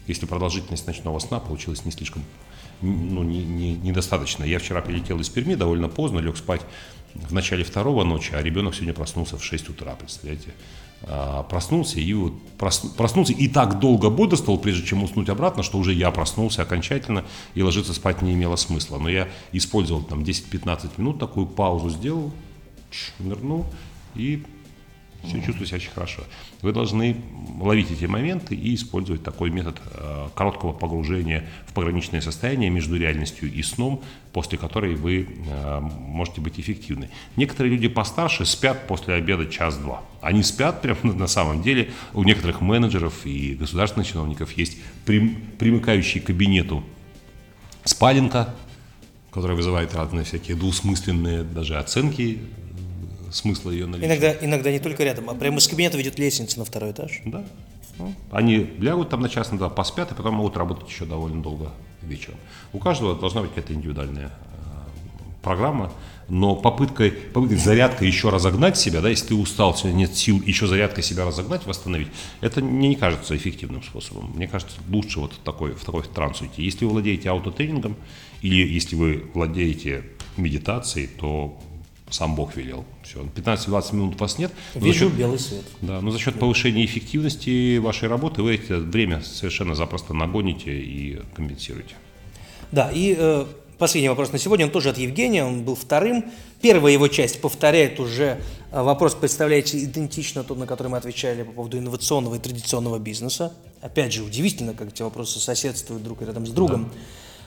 Если 0.07 0.25
продолжительность 0.25 0.87
ночного 0.87 1.19
сна 1.19 1.39
получилась 1.39 1.85
не 1.85 1.91
слишком, 1.91 2.23
ну, 2.81 3.21
не, 3.23 3.45
не, 3.45 3.75
недостаточно. 3.75 4.43
Я 4.43 4.57
вчера 4.57 4.81
прилетел 4.81 5.19
из 5.19 5.29
Перми 5.29 5.53
довольно 5.53 5.87
поздно, 5.87 6.19
лег 6.19 6.35
спать 6.35 6.61
в 7.13 7.33
начале 7.33 7.63
второго 7.63 8.03
ночи, 8.03 8.31
а 8.33 8.41
ребенок 8.41 8.75
сегодня 8.75 8.93
проснулся 8.93 9.37
в 9.37 9.43
6 9.43 9.69
утра, 9.69 9.95
представляете? 9.95 10.53
А, 11.03 11.43
проснулся 11.43 11.99
и 11.99 12.13
вот 12.13 12.33
проснулся 12.57 13.33
и 13.33 13.47
так 13.47 13.79
долго 13.79 14.09
бодрствовал, 14.09 14.59
прежде 14.59 14.85
чем 14.85 15.03
уснуть 15.03 15.29
обратно, 15.29 15.63
что 15.63 15.79
уже 15.79 15.93
я 15.93 16.11
проснулся 16.11 16.61
окончательно 16.61 17.25
и 17.55 17.63
ложиться 17.63 17.93
спать 17.93 18.21
не 18.21 18.33
имело 18.33 18.55
смысла. 18.55 18.99
Но 18.99 19.09
я 19.09 19.27
использовал 19.51 20.03
там 20.03 20.21
10-15 20.21 20.91
минут, 20.97 21.19
такую 21.19 21.47
паузу 21.47 21.89
сделал, 21.89 22.31
нырнул 23.19 23.65
и 24.15 24.43
все 25.23 25.41
чувствую 25.41 25.67
себя 25.67 25.77
очень 25.77 25.91
хорошо. 25.91 26.23
Вы 26.61 26.71
должны 26.73 27.15
ловить 27.59 27.91
эти 27.91 28.05
моменты 28.05 28.55
и 28.55 28.73
использовать 28.73 29.23
такой 29.23 29.51
метод 29.51 29.79
э, 29.93 30.29
короткого 30.33 30.73
погружения 30.73 31.47
в 31.67 31.73
пограничное 31.73 32.21
состояние 32.21 32.69
между 32.69 32.97
реальностью 32.97 33.51
и 33.51 33.61
сном, 33.61 34.01
после 34.33 34.57
которой 34.57 34.95
вы 34.95 35.27
э, 35.27 35.79
можете 35.79 36.41
быть 36.41 36.59
эффективны. 36.59 37.09
Некоторые 37.35 37.73
люди 37.73 37.87
постарше 37.87 38.45
спят 38.45 38.87
после 38.87 39.13
обеда 39.13 39.45
час-два. 39.45 40.01
Они 40.21 40.41
спят 40.41 40.81
прям 40.81 40.97
на 41.03 41.27
самом 41.27 41.61
деле. 41.61 41.91
У 42.13 42.23
некоторых 42.23 42.61
менеджеров 42.61 43.25
и 43.25 43.53
государственных 43.53 44.07
чиновников 44.07 44.51
есть 44.53 44.77
прим, 45.05 45.37
примыкающий 45.59 46.19
к 46.19 46.25
кабинету 46.25 46.83
спаленка, 47.83 48.53
которая 49.31 49.55
вызывает 49.55 49.93
разные 49.93 50.23
всякие 50.23 50.57
двусмысленные 50.57 51.43
даже 51.43 51.77
оценки 51.77 52.39
смысла 53.31 53.71
ее 53.71 53.85
наличия. 53.85 54.07
Иногда, 54.07 54.33
иногда 54.41 54.71
не 54.71 54.79
только 54.79 55.03
рядом, 55.03 55.29
а 55.29 55.35
прямо 55.35 55.57
из 55.57 55.67
кабинета 55.67 55.97
ведет 55.97 56.19
лестница 56.19 56.59
на 56.59 56.65
второй 56.65 56.91
этаж. 56.91 57.21
Да. 57.25 57.43
Ну, 57.97 58.13
они 58.31 58.69
лягут 58.79 59.09
там 59.09 59.21
на 59.21 59.29
час, 59.29 59.51
на 59.51 59.57
два, 59.57 59.69
поспят, 59.69 60.11
и 60.11 60.15
потом 60.15 60.35
могут 60.35 60.57
работать 60.57 60.89
еще 60.89 61.05
довольно 61.05 61.41
долго 61.41 61.71
вечером. 62.01 62.37
У 62.73 62.79
каждого 62.79 63.15
должна 63.15 63.41
быть 63.41 63.51
какая-то 63.51 63.73
индивидуальная 63.73 64.27
э, 64.27 64.29
программа, 65.41 65.91
но 66.29 66.55
попыткой, 66.55 67.11
попыткой 67.11 67.57
зарядка 67.57 68.05
еще 68.05 68.29
разогнать 68.29 68.77
себя, 68.77 69.01
да, 69.01 69.09
если 69.09 69.27
ты 69.27 69.35
устал, 69.35 69.75
сегодня 69.75 69.99
нет 69.99 70.15
сил, 70.15 70.41
еще 70.45 70.65
зарядка 70.65 71.01
себя 71.01 71.25
разогнать, 71.25 71.65
восстановить, 71.65 72.07
это 72.39 72.61
мне 72.61 72.89
не 72.89 72.95
кажется 72.95 73.35
эффективным 73.35 73.83
способом. 73.83 74.31
Мне 74.35 74.47
кажется, 74.47 74.77
лучше 74.89 75.19
вот 75.19 75.33
такой, 75.43 75.73
в 75.73 75.83
такой 75.83 76.03
транс 76.03 76.41
уйти. 76.41 76.63
Если 76.63 76.85
вы 76.85 76.91
владеете 76.91 77.29
аутотренингом 77.29 77.97
или 78.41 78.65
если 78.65 78.95
вы 78.95 79.25
владеете 79.33 80.05
медитацией, 80.37 81.07
то 81.07 81.59
сам 82.11 82.35
Бог 82.35 82.55
велел. 82.55 82.85
Все, 83.03 83.21
15-20 83.21 83.95
минут 83.95 84.19
вас 84.19 84.37
нет. 84.37 84.51
Вижу 84.75 85.09
счет, 85.09 85.13
белый 85.13 85.39
свет. 85.39 85.63
Да, 85.81 86.01
но 86.01 86.11
за 86.11 86.19
счет 86.19 86.39
повышения 86.39 86.85
эффективности 86.85 87.77
вашей 87.77 88.07
работы 88.07 88.41
вы 88.41 88.55
это 88.55 88.77
время 88.77 89.21
совершенно 89.21 89.75
запросто 89.75 90.13
нагоните 90.13 90.71
и 90.71 91.21
компенсируете. 91.35 91.95
Да, 92.71 92.89
и 92.93 93.15
э, 93.17 93.45
последний 93.77 94.09
вопрос 94.09 94.31
на 94.31 94.37
сегодня, 94.37 94.65
он 94.65 94.71
тоже 94.71 94.89
от 94.89 94.97
Евгения, 94.97 95.43
он 95.43 95.63
был 95.63 95.75
вторым. 95.75 96.25
Первая 96.61 96.93
его 96.93 97.07
часть 97.07 97.41
повторяет 97.41 97.99
уже 97.99 98.39
э, 98.71 98.81
вопрос, 98.81 99.15
представляете, 99.15 99.83
идентично 99.83 100.43
тот, 100.43 100.57
на 100.57 100.67
который 100.67 100.87
мы 100.87 100.97
отвечали 100.97 101.43
по 101.43 101.51
поводу 101.51 101.79
инновационного 101.79 102.35
и 102.35 102.39
традиционного 102.39 102.99
бизнеса. 102.99 103.53
Опять 103.81 104.13
же, 104.13 104.23
удивительно, 104.23 104.73
как 104.73 104.89
эти 104.89 105.01
вопросы 105.01 105.39
соседствуют 105.39 106.03
друг 106.03 106.21
рядом 106.21 106.45
с 106.45 106.51
другом. 106.51 106.91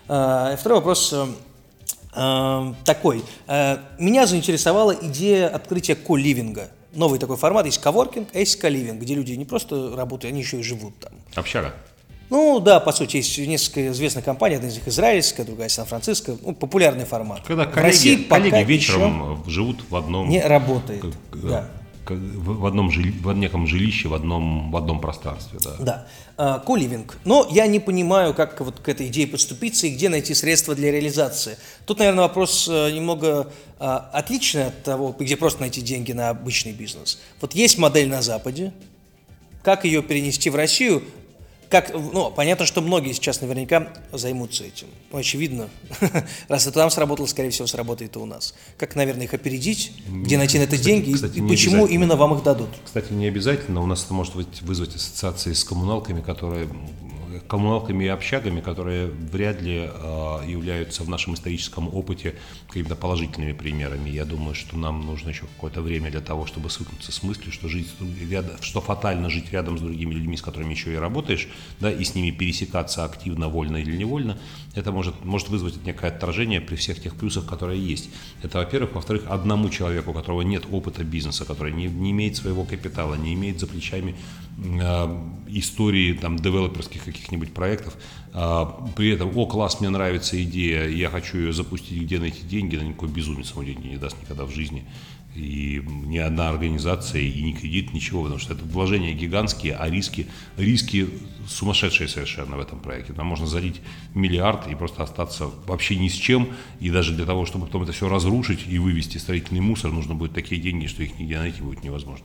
Да. 0.09 0.53
Э, 0.53 0.57
второй 0.57 0.79
вопрос 0.79 1.13
э, 1.13 1.27
такой. 2.15 3.23
Э, 3.47 3.79
меня 3.99 4.27
заинтересовала 4.27 4.93
идея 4.93 5.49
открытия 5.49 5.95
ко-ливинга. 5.95 6.71
Новый 6.93 7.19
такой 7.19 7.37
формат. 7.37 7.67
Есть 7.67 7.79
коворкинг, 7.81 8.29
а 8.33 8.39
есть 8.39 8.57
ко-ливинг, 8.57 9.01
где 9.01 9.15
люди 9.15 9.33
не 9.33 9.45
просто 9.45 9.95
работают, 9.97 10.33
они 10.33 10.43
еще 10.43 10.61
и 10.61 10.63
живут 10.63 10.99
там. 11.01 11.13
Общага. 11.35 11.75
Ну 12.31 12.59
да, 12.59 12.81
по 12.81 12.93
сути, 12.93 13.19
есть 13.19 13.37
несколько 13.39 13.89
известных 13.89 14.25
компаний, 14.25 14.57
одна 14.57 14.69
из 14.69 14.75
них 14.75 14.89
израильская, 14.89 15.45
другая 15.45 15.69
Сан-Франциско, 15.69 16.37
ну, 16.41 16.55
популярный 16.55 17.05
формат. 17.05 17.43
Когда 17.47 17.67
коллеги, 17.67 17.81
в 17.81 17.83
России 17.85 18.17
коллеги 18.17 18.65
вечером 18.65 19.45
живут 19.47 19.85
в 19.89 19.95
одном... 19.95 20.29
Не 20.29 20.41
работает, 20.41 21.03
как, 21.31 21.41
да. 21.41 21.69
В 22.11 22.67
одном 22.67 22.91
жили, 22.91 23.11
в 23.11 23.33
неком 23.33 23.67
жилище, 23.67 24.09
в 24.09 24.15
одном, 24.15 24.71
в 24.71 24.77
одном 24.77 25.01
пространстве. 25.01 25.59
Да. 25.63 25.77
Да. 25.79 26.07
А, 26.37 26.59
коливинг. 26.59 27.19
Но 27.25 27.47
я 27.51 27.67
не 27.67 27.81
понимаю, 27.81 28.35
как 28.35 28.61
вот 28.61 28.81
к 28.81 28.89
этой 28.89 29.07
идее 29.07 29.27
подступиться 29.27 29.87
и 29.87 29.91
где 29.95 30.09
найти 30.09 30.35
средства 30.35 30.75
для 30.75 30.91
реализации. 30.91 31.57
Тут, 31.87 31.99
наверное, 31.99 32.23
вопрос 32.23 32.69
э, 32.71 32.91
немного 32.91 33.53
а, 33.79 34.11
отличный 34.13 34.67
от 34.67 34.83
того, 34.83 35.15
где 35.19 35.37
просто 35.37 35.61
найти 35.61 35.81
деньги 35.81 36.13
на 36.13 36.31
обычный 36.31 36.73
бизнес. 36.73 37.21
Вот 37.41 37.55
есть 37.55 37.79
модель 37.79 38.09
на 38.09 38.23
Западе, 38.23 38.73
как 39.63 39.85
ее 39.85 40.03
перенести 40.03 40.51
в 40.51 40.57
Россию, 40.57 41.03
как, 41.69 41.93
ну, 41.93 42.31
понятно, 42.31 42.67
что 42.67 42.81
многие 42.81 43.13
сейчас 43.13 43.41
наверняка 43.41 43.89
займутся 44.13 44.65
этим. 44.65 44.87
Ну, 45.13 45.19
очевидно, 45.19 45.69
раз 46.49 46.67
это 46.67 46.81
там 46.81 46.91
сработало, 46.91 47.27
скорее 47.27 47.51
всего, 47.51 47.67
сработает 47.67 48.17
и 48.17 48.19
у 48.19 48.27
нас. 48.27 48.55
Как, 48.77 48.95
наверное, 48.97 49.25
их 49.25 49.35
опередить, 49.35 49.93
где 50.09 50.39
найти 50.39 50.59
на 50.59 50.63
это 50.63 50.77
кстати, 50.77 50.87
деньги 50.87 51.13
кстати, 51.13 51.39
и 51.39 51.43
почему 51.43 51.87
именно 51.87 52.17
вам 52.17 52.35
их 52.35 52.43
дадут? 52.43 52.69
Кстати, 52.85 53.13
не 53.13 53.27
обязательно. 53.27 53.83
У 53.83 53.87
нас 53.87 54.05
это 54.05 54.15
может 54.15 54.35
вызвать 54.63 54.95
ассоциации 54.95 55.53
с 55.53 55.65
коммуналками, 55.65 56.21
которые 56.21 56.69
коммуналками 57.41 58.05
и 58.05 58.09
общагами, 58.09 58.61
которые 58.61 59.07
вряд 59.07 59.63
ли 59.63 59.89
э, 59.89 60.41
являются 60.47 61.05
в 61.05 61.09
нашем 61.09 61.35
историческом 61.35 61.95
опыте 61.95 62.35
какими-то 62.69 62.97
положительными 62.97 63.53
примерами. 63.53 64.11
Я 64.11 64.25
думаю, 64.25 64.55
что 64.55 64.77
нам 64.77 65.05
нужно 65.07 65.31
еще 65.31 65.43
какое-то 65.43 65.83
время 65.83 66.11
для 66.11 66.21
того, 66.21 66.47
чтобы 66.47 66.71
свыкнуться 66.71 67.13
с 67.13 67.23
мыслью, 67.23 67.53
что, 67.53 67.69
жить 67.69 67.89
что 68.61 68.81
фатально 68.81 69.31
жить 69.31 69.53
рядом 69.53 69.79
с 69.79 69.81
другими 69.81 70.15
людьми, 70.15 70.37
с 70.37 70.43
которыми 70.43 70.73
еще 70.73 70.93
и 70.93 70.97
работаешь, 70.97 71.49
да, 71.81 71.91
и 71.91 72.05
с 72.05 72.15
ними 72.15 72.31
пересекаться 72.31 73.05
активно, 73.05 73.49
вольно 73.49 73.77
или 73.77 73.97
невольно, 73.97 74.39
это 74.75 74.93
может, 74.93 75.25
может 75.25 75.49
вызвать 75.49 75.85
некое 75.85 76.09
отторжение 76.09 76.61
при 76.61 76.77
всех 76.77 77.01
тех 77.01 77.15
плюсах, 77.15 77.47
которые 77.47 77.81
есть. 77.85 78.11
Это, 78.43 78.59
во-первых. 78.59 78.95
Во-вторых, 78.95 79.25
одному 79.29 79.69
человеку, 79.71 80.11
у 80.11 80.15
которого 80.15 80.43
нет 80.43 80.65
опыта 80.71 81.05
бизнеса, 81.05 81.45
который 81.45 81.73
не, 81.73 81.87
не 81.87 82.11
имеет 82.11 82.37
своего 82.37 82.65
капитала, 82.65 83.15
не 83.15 83.35
имеет 83.35 83.61
за 83.61 83.67
плечами 83.67 84.15
истории 85.49 86.15
там, 86.15 86.37
девелоперских 86.37 87.05
каких-нибудь 87.05 87.53
проектов, 87.53 87.97
э, 88.33 88.65
при 88.97 89.11
этом, 89.11 89.37
о, 89.37 89.47
класс, 89.47 89.81
мне 89.81 89.91
нравится 89.91 90.43
идея, 90.43 90.89
я 90.89 91.11
хочу 91.11 91.39
ее 91.39 91.53
запустить, 91.53 92.01
где 92.03 92.19
найти 92.19 92.43
деньги, 92.43 92.77
на 92.77 92.83
никакой 92.83 93.09
безумец 93.09 93.53
ему 93.53 93.65
деньги 93.65 93.89
не 93.89 93.97
даст 93.97 94.17
никогда 94.21 94.45
в 94.45 94.51
жизни 94.51 94.85
и 95.35 95.83
ни 95.87 96.19
одна 96.19 96.49
организация, 96.49 97.23
и 97.23 97.43
ни 97.43 97.53
кредит, 97.53 97.93
ничего, 97.93 98.23
потому 98.23 98.39
что 98.39 98.55
это 98.55 98.65
вложения 98.65 99.13
гигантские, 99.13 99.75
а 99.75 99.91
риски, 99.91 100.27
риски 100.57 101.09
сумасшедшие 101.49 102.09
совершенно 102.09 102.57
в 102.57 102.61
этом 102.61 102.79
проекте. 102.81 103.13
Там 103.13 103.27
можно 103.27 103.47
залить 103.47 103.81
миллиард 104.15 104.69
и 104.69 104.75
просто 104.75 105.03
остаться 105.03 105.51
вообще 105.67 105.97
ни 105.97 106.09
с 106.09 106.15
чем, 106.15 106.49
и 106.81 106.91
даже 106.91 107.13
для 107.15 107.27
того, 107.27 107.47
чтобы 107.47 107.67
потом 107.67 107.83
это 107.83 107.93
все 107.93 108.09
разрушить 108.09 108.61
и 108.69 108.79
вывести 108.79 109.19
строительный 109.19 109.61
мусор, 109.61 109.91
нужно 109.91 110.15
будет 110.15 110.33
такие 110.33 110.61
деньги, 110.61 110.87
что 110.87 111.03
их 111.03 111.19
нигде 111.19 111.39
найти 111.39 111.63
будет 111.63 111.83
невозможно. 111.83 112.25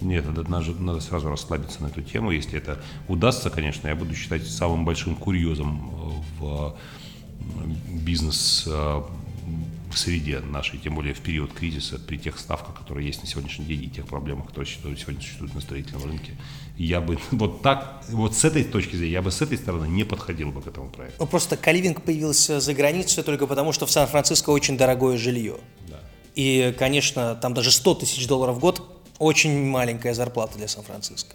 Нет, 0.00 0.26
это 0.28 0.48
надо, 0.50 0.72
надо 0.80 1.00
сразу 1.00 1.28
расслабиться 1.28 1.82
на 1.82 1.88
эту 1.88 2.02
тему. 2.02 2.30
Если 2.30 2.58
это 2.58 2.80
удастся, 3.08 3.50
конечно, 3.50 3.88
я 3.88 3.94
буду 3.94 4.14
считать 4.14 4.46
самым 4.46 4.84
большим 4.84 5.14
курьезом 5.14 5.90
в 6.38 6.76
бизнес 7.90 8.68
в 9.90 9.98
среде 9.98 10.40
нашей, 10.40 10.78
тем 10.78 10.94
более 10.94 11.14
в 11.14 11.20
период 11.20 11.52
кризиса, 11.52 11.98
при 11.98 12.16
тех 12.16 12.38
ставках, 12.38 12.78
которые 12.78 13.06
есть 13.06 13.22
на 13.22 13.28
сегодняшний 13.28 13.64
день, 13.64 13.84
и 13.84 13.88
тех 13.88 14.06
проблемах, 14.06 14.48
которые 14.48 14.66
сегодня 14.70 15.20
существуют 15.20 15.54
на 15.54 15.60
строительном 15.60 16.04
рынке, 16.04 16.32
я 16.76 17.00
бы 17.00 17.18
вот 17.30 17.62
так, 17.62 18.02
вот 18.08 18.34
с 18.34 18.44
этой 18.44 18.64
точки 18.64 18.96
зрения, 18.96 19.14
я 19.14 19.22
бы 19.22 19.30
с 19.30 19.40
этой 19.40 19.58
стороны 19.58 19.86
не 19.86 20.04
подходил 20.04 20.50
бы 20.50 20.62
к 20.62 20.66
этому 20.66 20.90
проекту. 20.90 21.16
Ну, 21.20 21.26
просто 21.26 21.56
каливинг 21.56 22.02
появился 22.02 22.60
за 22.60 22.74
границей 22.74 23.22
только 23.22 23.46
потому, 23.46 23.72
что 23.72 23.86
в 23.86 23.90
Сан-Франциско 23.90 24.50
очень 24.50 24.76
дорогое 24.76 25.16
жилье. 25.16 25.56
Да. 25.88 26.00
И, 26.34 26.74
конечно, 26.78 27.34
там 27.36 27.54
даже 27.54 27.70
100 27.70 27.94
тысяч 27.96 28.26
долларов 28.26 28.56
в 28.56 28.58
год 28.58 28.82
очень 29.18 29.66
маленькая 29.66 30.14
зарплата 30.14 30.58
для 30.58 30.68
Сан-Франциско. 30.68 31.34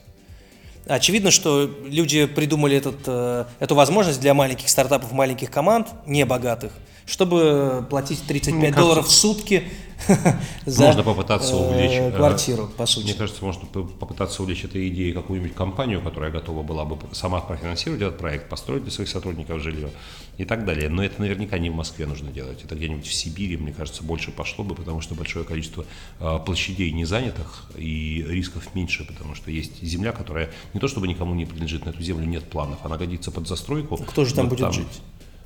Очевидно, 0.85 1.31
что 1.31 1.69
люди 1.85 2.25
придумали 2.25 2.75
этот, 2.75 2.97
э, 3.07 3.45
эту 3.59 3.73
возможность 3.73 4.19
для 4.19 4.33
маленьких 4.33 4.67
стартапов, 4.67 5.13
маленьких 5.13 5.49
команд, 5.49 5.87
не 6.05 6.25
богатых– 6.25 6.71
чтобы 7.05 7.85
платить 7.89 8.21
35 8.25 8.59
кажется, 8.59 8.79
долларов 8.79 9.07
в 9.07 9.11
сутки 9.11 9.63
за 10.65 10.85
можно 10.85 11.03
попытаться 11.03 11.55
увлечь, 11.55 11.91
э, 11.91 12.11
квартиру, 12.11 12.69
по 12.77 12.85
сути. 12.85 13.05
Мне 13.05 13.13
кажется, 13.13 13.43
можно 13.43 13.65
попытаться 13.65 14.41
увлечь 14.41 14.63
этой 14.63 14.87
идеей 14.89 15.13
какую-нибудь 15.13 15.55
компанию, 15.55 16.01
которая 16.01 16.31
готова 16.31 16.63
была 16.63 16.85
бы 16.85 16.97
сама 17.13 17.39
профинансировать 17.41 18.01
этот 18.01 18.17
проект, 18.17 18.49
построить 18.49 18.83
для 18.83 18.91
своих 18.91 19.09
сотрудников 19.09 19.61
жилье 19.61 19.89
и 20.37 20.45
так 20.45 20.65
далее. 20.65 20.89
Но 20.89 21.03
это 21.03 21.21
наверняка 21.21 21.57
не 21.57 21.69
в 21.69 21.75
Москве 21.75 22.05
нужно 22.05 22.31
делать. 22.31 22.63
Это 22.63 22.75
где-нибудь 22.75 23.05
в 23.05 23.13
Сибири, 23.13 23.57
мне 23.57 23.73
кажется, 23.73 24.03
больше 24.03 24.31
пошло 24.31 24.63
бы, 24.63 24.75
потому 24.75 25.01
что 25.01 25.15
большое 25.15 25.45
количество 25.45 25.85
э, 26.19 26.39
площадей 26.45 26.91
не 26.91 27.05
занятых 27.05 27.65
и 27.75 28.25
рисков 28.27 28.73
меньше, 28.75 29.05
потому 29.05 29.35
что 29.35 29.51
есть 29.51 29.81
земля, 29.81 30.11
которая 30.11 30.49
не 30.73 30.79
то 30.79 30.87
чтобы 30.87 31.07
никому 31.07 31.33
не 31.35 31.45
принадлежит, 31.45 31.85
на 31.85 31.91
эту 31.91 32.01
землю 32.01 32.25
нет 32.25 32.43
планов, 32.49 32.79
она 32.83 32.97
годится 32.97 33.31
под 33.31 33.47
застройку. 33.47 33.97
Кто 33.97 34.25
же 34.25 34.33
там 34.33 34.49
будет 34.49 34.61
там, 34.61 34.73
жить? 34.73 35.01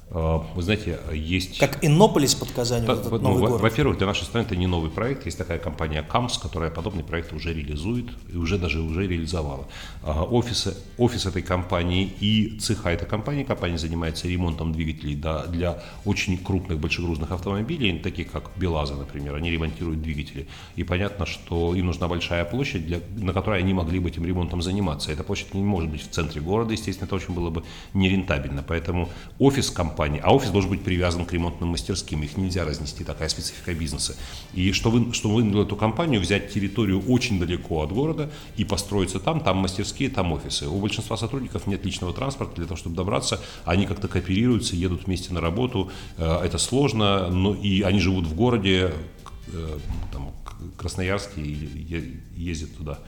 А, 0.09 0.45
вы 0.55 0.61
знаете, 0.61 0.99
есть... 1.13 1.59
Как 1.59 1.83
Иннополис 1.83 2.33
под 2.33 2.51
Казанью, 2.51 2.87
да, 2.87 2.93
этот 2.93 3.21
ну. 3.21 3.57
Во-первых, 3.57 3.97
для 3.97 4.07
нашей 4.07 4.23
страны 4.23 4.45
это 4.45 4.55
не 4.55 4.65
новый 4.65 4.89
проект. 4.89 5.25
Есть 5.25 5.37
такая 5.37 5.59
компания 5.59 6.01
КАМС, 6.01 6.37
которая 6.37 6.71
подобный 6.71 7.03
проект 7.03 7.33
уже 7.33 7.53
реализует 7.53 8.07
и 8.31 8.37
уже 8.37 8.57
даже 8.57 8.79
уже 8.79 9.05
реализовала. 9.05 9.67
А, 10.03 10.23
офисы, 10.23 10.77
офис 10.97 11.25
этой 11.25 11.41
компании 11.41 12.09
и 12.21 12.57
цеха 12.59 12.89
этой 12.89 13.07
компании, 13.07 13.43
компания 13.43 13.77
занимается 13.77 14.29
ремонтом 14.29 14.71
двигателей 14.71 15.15
для, 15.15 15.45
для 15.47 15.83
очень 16.05 16.37
крупных 16.37 16.79
большегрузных 16.79 17.31
автомобилей, 17.31 17.99
таких 17.99 18.31
как 18.31 18.51
БелАЗа, 18.55 18.95
например. 18.95 19.35
Они 19.35 19.51
ремонтируют 19.51 20.01
двигатели. 20.01 20.47
И 20.77 20.83
понятно, 20.83 21.25
что 21.25 21.75
им 21.75 21.87
нужна 21.87 22.07
большая 22.07 22.45
площадь, 22.45 22.87
для, 22.87 23.01
на 23.17 23.33
которой 23.33 23.59
они 23.59 23.73
могли 23.73 23.99
бы 23.99 24.07
этим 24.07 24.25
ремонтом 24.25 24.61
заниматься. 24.61 25.11
Эта 25.11 25.23
площадь 25.23 25.53
не 25.53 25.63
может 25.63 25.89
быть 25.89 26.01
в 26.01 26.09
центре 26.11 26.39
города, 26.39 26.71
естественно, 26.71 27.07
это 27.07 27.15
очень 27.15 27.33
было 27.33 27.49
бы 27.49 27.63
нерентабельно. 27.93 28.63
Поэтому 28.65 29.09
офис 29.37 29.69
компании 29.69 29.96
компании, 29.97 30.21
а 30.23 30.31
офис 30.31 30.51
должен 30.51 30.69
быть 30.69 30.83
привязан 30.83 31.25
к 31.25 31.33
ремонтным 31.33 31.69
мастерским, 31.69 32.21
их 32.21 32.37
нельзя 32.37 32.65
разнести, 32.65 33.03
такая 33.03 33.29
специфика 33.29 33.73
бизнеса. 33.73 34.15
И 34.53 34.71
что 34.71 34.91
вы, 34.91 35.11
что 35.11 35.29
вынудило 35.29 35.63
эту 35.63 35.75
компанию 35.75 36.21
взять 36.21 36.53
территорию 36.53 37.01
очень 37.07 37.39
далеко 37.39 37.81
от 37.81 37.91
города 37.91 38.29
и 38.57 38.63
построиться 38.63 39.19
там, 39.19 39.39
там 39.39 39.57
мастерские, 39.57 40.09
там 40.09 40.33
офисы. 40.33 40.67
У 40.67 40.79
большинства 40.79 41.17
сотрудников 41.17 41.65
нет 41.65 41.83
личного 41.83 42.13
транспорта 42.13 42.55
для 42.57 42.65
того, 42.65 42.77
чтобы 42.77 42.95
добраться, 42.95 43.39
они 43.65 43.87
как-то 43.87 44.07
кооперируются, 44.07 44.75
едут 44.75 45.07
вместе 45.07 45.33
на 45.33 45.41
работу, 45.41 45.89
э, 46.17 46.41
это 46.43 46.59
сложно, 46.59 47.29
но 47.29 47.55
и 47.55 47.81
они 47.81 47.99
живут 47.99 48.27
в 48.27 48.35
городе, 48.35 48.93
э, 49.47 49.77
там, 50.13 50.31
Красноярске 50.77 51.41
и 51.41 52.19
ездят 52.35 52.69
туда. 52.77 52.99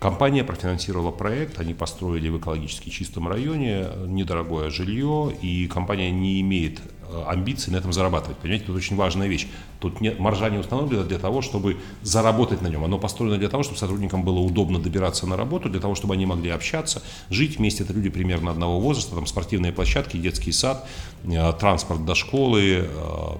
Э, 0.00 0.02
Компания 0.02 0.44
профинансировала 0.44 1.10
проект, 1.10 1.60
они 1.60 1.74
построили 1.74 2.30
в 2.30 2.38
экологически 2.38 2.88
чистом 2.88 3.28
районе 3.28 3.86
недорогое 4.06 4.70
жилье, 4.70 5.30
и 5.42 5.66
компания 5.66 6.10
не 6.10 6.40
имеет 6.40 6.80
э, 6.80 7.22
амбиций 7.26 7.70
на 7.70 7.76
этом 7.76 7.92
зарабатывать. 7.92 8.38
Понимаете, 8.38 8.64
тут 8.64 8.76
очень 8.76 8.96
важная 8.96 9.28
вещь. 9.28 9.46
Тут 9.78 10.00
нет, 10.00 10.18
маржа 10.18 10.48
не 10.48 10.56
установлена 10.56 11.02
для 11.04 11.18
того, 11.18 11.42
чтобы 11.42 11.76
заработать 12.00 12.62
на 12.62 12.68
нем. 12.68 12.82
Оно 12.82 12.98
построено 12.98 13.36
для 13.36 13.50
того, 13.50 13.62
чтобы 13.62 13.78
сотрудникам 13.78 14.22
было 14.22 14.38
удобно 14.38 14.78
добираться 14.78 15.26
на 15.26 15.36
работу, 15.36 15.68
для 15.68 15.80
того, 15.80 15.94
чтобы 15.94 16.14
они 16.14 16.24
могли 16.24 16.48
общаться, 16.48 17.02
жить 17.28 17.58
вместе. 17.58 17.84
Это 17.84 17.92
люди 17.92 18.08
примерно 18.08 18.52
одного 18.52 18.80
возраста, 18.80 19.14
там 19.14 19.26
спортивные 19.26 19.72
площадки, 19.72 20.16
детский 20.16 20.52
сад, 20.52 20.88
э, 21.24 21.52
транспорт 21.60 22.06
до 22.06 22.14
школы, 22.14 22.88
э, 22.88 23.36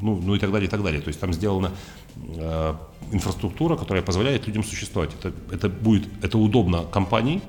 ну, 0.00 0.16
ну 0.22 0.34
и 0.34 0.38
так 0.38 0.52
далее, 0.52 0.68
и 0.68 0.70
так 0.70 0.82
далее. 0.82 1.02
То 1.02 1.08
есть 1.08 1.20
там 1.20 1.34
сделано 1.34 1.72
Э, 2.36 2.74
инфраструктура, 3.12 3.76
которая 3.76 4.02
позволяет 4.02 4.46
людям 4.46 4.64
существовать. 4.64 5.10
Это, 5.20 5.32
это 5.52 5.68
будет, 5.68 6.08
это 6.22 6.38
удобно 6.38 6.84
компании, 6.84 7.40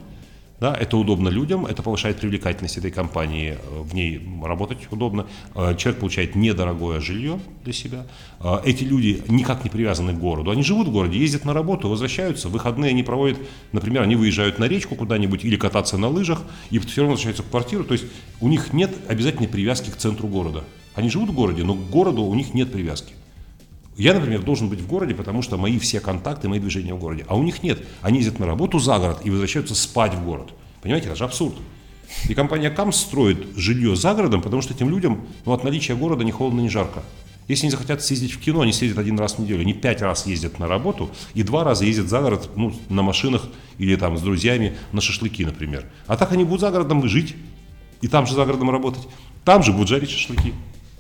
да, 0.60 0.74
это 0.74 0.98
удобно 0.98 1.30
людям, 1.30 1.68
это 1.68 1.84
повышает 1.84 2.18
привлекательность 2.20 2.78
этой 2.78 2.90
компании, 2.90 3.60
э, 3.62 3.82
в 3.82 3.94
ней 3.94 4.20
работать 4.44 4.80
удобно. 4.90 5.28
Э, 5.54 5.76
человек 5.78 6.00
получает 6.00 6.36
недорогое 6.36 7.00
жилье 7.00 7.40
для 7.64 7.74
себя. 7.74 8.08
Эти 8.66 8.84
люди 8.84 9.22
никак 9.28 9.64
не 9.64 9.70
привязаны 9.70 10.14
к 10.14 10.20
городу. 10.20 10.50
Они 10.50 10.64
живут 10.64 10.88
в 10.88 10.92
городе, 10.92 11.20
ездят 11.20 11.46
на 11.46 11.54
работу, 11.54 11.90
возвращаются. 11.90 12.50
Выходные 12.50 12.90
они 12.90 13.04
проводят, 13.04 13.38
например, 13.72 14.02
они 14.02 14.16
выезжают 14.16 14.58
на 14.58 14.68
речку 14.68 14.96
куда-нибудь 14.96 15.46
или 15.46 15.58
кататься 15.58 15.98
на 15.98 16.08
лыжах, 16.08 16.44
и 16.72 16.80
все 16.80 17.02
равно 17.02 17.12
возвращаются 17.12 17.44
в 17.44 17.50
квартиру. 17.50 17.84
То 17.84 17.94
есть 17.94 18.06
у 18.42 18.48
них 18.48 18.74
нет 18.74 18.92
обязательной 19.08 19.48
привязки 19.48 19.92
к 19.92 19.98
центру 19.98 20.28
города. 20.28 20.64
Они 20.96 21.10
живут 21.10 21.30
в 21.30 21.34
городе, 21.34 21.64
но 21.64 21.76
к 21.76 21.90
городу 21.92 22.24
у 22.24 22.34
них 22.34 22.56
нет 22.56 22.72
привязки. 22.72 23.14
Я, 23.98 24.14
например, 24.14 24.44
должен 24.44 24.70
быть 24.70 24.80
в 24.80 24.88
городе, 24.88 25.16
потому 25.16 25.42
что 25.42 25.58
мои 25.58 25.80
все 25.80 26.00
контакты, 26.00 26.48
мои 26.48 26.60
движения 26.60 26.94
в 26.94 27.00
городе. 27.00 27.26
А 27.28 27.36
у 27.36 27.42
них 27.42 27.64
нет. 27.64 27.84
Они 28.02 28.20
ездят 28.20 28.38
на 28.38 28.46
работу 28.46 28.78
за 28.78 29.00
город 29.00 29.22
и 29.24 29.32
возвращаются 29.32 29.74
спать 29.74 30.14
в 30.14 30.24
город. 30.24 30.54
Понимаете, 30.82 31.08
это 31.08 31.18
же 31.18 31.24
абсурд. 31.24 31.56
И 32.30 32.36
компания 32.36 32.70
КАМС 32.70 32.96
строит 32.96 33.48
жилье 33.56 33.96
за 33.96 34.14
городом, 34.14 34.42
потому 34.42 34.62
что 34.62 34.74
этим 34.74 34.90
людям 34.90 35.28
ну, 35.46 35.52
от 35.52 35.64
наличия 35.64 35.96
города 35.96 36.24
не 36.24 36.32
холодно, 36.32 36.62
не 36.62 36.70
жарко. 36.70 37.04
Если 37.48 37.66
они 37.66 37.72
захотят 37.72 38.04
съездить 38.04 38.34
в 38.34 38.40
кино, 38.40 38.62
они 38.62 38.72
съездят 38.72 39.00
один 39.00 39.18
раз 39.20 39.36
в 39.36 39.40
неделю. 39.40 39.62
Они 39.62 39.74
пять 39.74 40.02
раз 40.02 40.28
ездят 40.28 40.60
на 40.60 40.68
работу 40.68 41.10
и 41.34 41.42
два 41.44 41.64
раза 41.64 41.86
ездят 41.86 42.08
за 42.08 42.22
город 42.22 42.50
ну, 42.56 42.74
на 42.90 43.02
машинах 43.02 43.48
или 43.78 43.96
там 43.96 44.18
с 44.18 44.22
друзьями 44.22 44.78
на 44.92 45.02
шашлыки, 45.02 45.44
например. 45.44 45.86
А 46.06 46.18
так 46.18 46.32
они 46.34 46.44
будут 46.44 46.62
за 46.62 46.72
городом 46.72 47.08
жить 47.08 47.36
и 48.02 48.08
там 48.08 48.28
же 48.28 48.36
за 48.36 48.46
городом 48.46 48.70
работать. 48.70 49.08
Там 49.44 49.64
же 49.64 49.72
будут 49.72 49.88
жарить 49.88 50.12
шашлыки, 50.12 50.54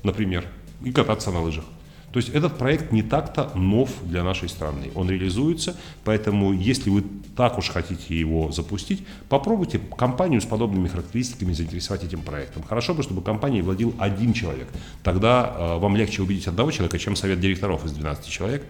например, 0.03 0.45
и 0.83 0.91
кататься 0.91 1.31
на 1.31 1.41
лыжах. 1.41 1.65
То 2.11 2.19
есть 2.19 2.29
этот 2.29 2.57
проект 2.57 2.91
не 2.91 3.03
так-то 3.03 3.51
нов 3.53 3.89
для 4.03 4.23
нашей 4.23 4.47
страны. 4.47 4.91
Он 4.95 5.09
реализуется, 5.09 5.75
поэтому 6.05 6.53
если 6.53 6.89
вы 6.89 7.03
так 7.35 7.57
уж 7.57 7.69
хотите 7.69 8.17
его 8.17 8.51
запустить, 8.51 9.05
попробуйте 9.27 9.79
компанию 9.97 10.39
с 10.39 10.45
подобными 10.45 10.87
характеристиками 10.87 11.51
заинтересовать 11.51 12.05
этим 12.05 12.21
проектом. 12.21 12.63
Хорошо 12.63 12.93
бы, 12.93 13.03
чтобы 13.03 13.21
компанией 13.21 13.61
владел 13.61 13.93
один 13.99 14.33
человек. 14.33 14.69
Тогда 15.03 15.53
э, 15.55 15.77
вам 15.79 15.97
легче 15.97 16.21
убедить 16.21 16.47
одного 16.47 16.71
человека, 16.71 16.97
чем 16.97 17.15
совет 17.15 17.41
директоров 17.41 17.85
из 17.85 17.91
12 17.91 18.25
человек. 18.25 18.63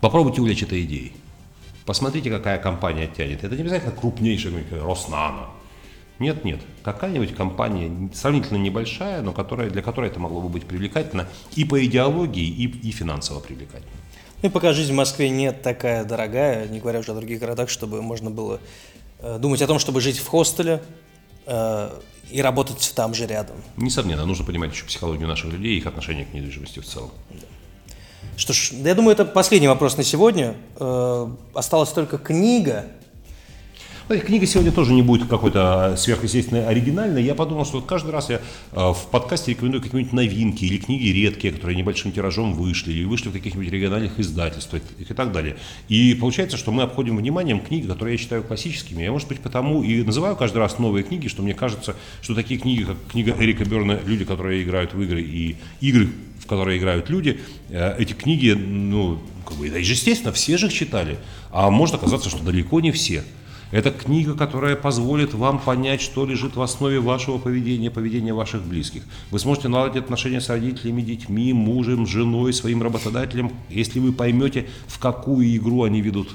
Попробуйте 0.00 0.40
увлечь 0.40 0.62
этой 0.62 0.82
идеей. 0.84 1.12
Посмотрите, 1.84 2.30
какая 2.30 2.58
компания 2.58 3.06
тянет. 3.06 3.44
Это 3.44 3.54
не 3.54 3.62
обязательно 3.62 3.92
крупнейшая, 3.92 4.64
Роснано. 4.82 5.48
Нет, 6.22 6.44
нет. 6.44 6.60
Какая-нибудь 6.84 7.34
компания 7.34 8.08
сравнительно 8.14 8.56
небольшая, 8.56 9.22
но 9.22 9.32
которая, 9.32 9.70
для 9.70 9.82
которой 9.82 10.08
это 10.08 10.20
могло 10.20 10.40
бы 10.40 10.48
быть 10.48 10.64
привлекательно 10.64 11.26
и 11.56 11.64
по 11.64 11.84
идеологии, 11.84 12.46
и, 12.46 12.68
и 12.68 12.92
финансово 12.92 13.40
привлекательно. 13.40 13.90
Ну 14.40 14.48
и 14.48 14.52
пока 14.52 14.72
жизнь 14.72 14.92
в 14.92 14.94
Москве 14.94 15.30
не 15.30 15.50
такая 15.50 16.04
дорогая, 16.04 16.68
не 16.68 16.78
говоря 16.78 17.00
уже 17.00 17.10
о 17.10 17.16
других 17.16 17.40
городах, 17.40 17.68
чтобы 17.68 18.02
можно 18.02 18.30
было 18.30 18.60
э, 19.18 19.38
думать 19.40 19.62
о 19.62 19.66
том, 19.66 19.80
чтобы 19.80 20.00
жить 20.00 20.18
в 20.18 20.28
хостеле 20.28 20.80
э, 21.46 21.90
и 22.30 22.40
работать 22.40 22.92
там 22.94 23.14
же 23.14 23.26
рядом. 23.26 23.56
Несомненно, 23.76 24.24
нужно 24.24 24.44
понимать 24.44 24.72
еще 24.72 24.84
психологию 24.84 25.26
наших 25.26 25.52
людей 25.52 25.74
и 25.74 25.78
их 25.78 25.86
отношение 25.86 26.24
к 26.24 26.32
недвижимости 26.32 26.78
в 26.78 26.86
целом. 26.86 27.10
Что 28.36 28.52
ж, 28.52 28.70
я 28.74 28.94
думаю, 28.94 29.14
это 29.14 29.24
последний 29.24 29.66
вопрос 29.66 29.96
на 29.96 30.04
сегодня. 30.04 30.54
Э, 30.78 31.26
осталась 31.52 31.90
только 31.90 32.16
книга, 32.16 32.86
знаете, 34.06 34.26
книга 34.26 34.46
сегодня 34.46 34.72
тоже 34.72 34.92
не 34.92 35.02
будет 35.02 35.28
какой-то 35.28 35.94
сверхъестественной 35.96 36.66
оригинальной. 36.66 37.22
Я 37.22 37.34
подумал, 37.34 37.64
что 37.64 37.76
вот 37.76 37.86
каждый 37.86 38.10
раз 38.10 38.30
я 38.30 38.36
э, 38.36 38.40
в 38.72 39.06
подкасте 39.10 39.52
рекомендую 39.52 39.80
какие-нибудь 39.80 40.12
новинки 40.12 40.64
или 40.64 40.78
книги 40.78 41.08
редкие, 41.08 41.52
которые 41.52 41.76
небольшим 41.76 42.10
тиражом 42.10 42.52
вышли, 42.54 42.92
или 42.92 43.04
вышли 43.04 43.28
в 43.28 43.32
каких-нибудь 43.32 43.70
региональных 43.70 44.18
издательствах 44.18 44.82
и 44.98 45.04
так 45.04 45.32
далее. 45.32 45.56
И 45.88 46.14
получается, 46.14 46.56
что 46.56 46.72
мы 46.72 46.82
обходим 46.82 47.16
вниманием 47.16 47.60
книги, 47.60 47.86
которые 47.86 48.14
я 48.14 48.18
считаю 48.18 48.42
классическими. 48.42 49.02
Я, 49.02 49.12
может 49.12 49.28
быть, 49.28 49.40
потому 49.40 49.82
и 49.82 50.02
называю 50.02 50.36
каждый 50.36 50.58
раз 50.58 50.78
новые 50.78 51.04
книги, 51.04 51.28
что 51.28 51.42
мне 51.42 51.54
кажется, 51.54 51.96
что 52.20 52.34
такие 52.34 52.58
книги, 52.58 52.82
как 52.82 52.96
книга 53.10 53.34
Эрика 53.38 53.64
Берна 53.64 54.00
«Люди, 54.04 54.24
которые 54.24 54.62
играют 54.62 54.94
в 54.94 55.00
игры» 55.00 55.22
и 55.22 55.56
«Игры, 55.80 56.08
в 56.40 56.46
которые 56.46 56.78
играют 56.78 57.08
люди», 57.08 57.40
э, 57.68 57.96
эти 57.98 58.14
книги, 58.14 58.50
ну, 58.50 59.20
как 59.46 59.56
бы, 59.56 59.68
естественно, 59.68 60.32
все 60.32 60.56
же 60.58 60.66
их 60.66 60.72
читали. 60.72 61.18
А 61.50 61.70
может 61.70 61.94
оказаться, 61.94 62.30
что 62.30 62.42
далеко 62.42 62.80
не 62.80 62.90
все. 62.90 63.22
Это 63.72 63.90
книга, 63.90 64.34
которая 64.34 64.76
позволит 64.76 65.32
вам 65.32 65.58
понять, 65.58 66.02
что 66.02 66.26
лежит 66.26 66.56
в 66.56 66.62
основе 66.62 67.00
вашего 67.00 67.38
поведения, 67.38 67.90
поведения 67.90 68.34
ваших 68.34 68.62
близких. 68.62 69.02
Вы 69.30 69.38
сможете 69.38 69.68
наладить 69.68 69.96
отношения 69.96 70.42
с 70.42 70.50
родителями, 70.50 71.00
детьми, 71.00 71.54
мужем, 71.54 72.06
женой, 72.06 72.52
своим 72.52 72.82
работодателем, 72.82 73.50
если 73.70 73.98
вы 73.98 74.12
поймете, 74.12 74.68
в 74.86 74.98
какую 74.98 75.56
игру 75.56 75.84
они 75.84 76.02
ведут 76.02 76.28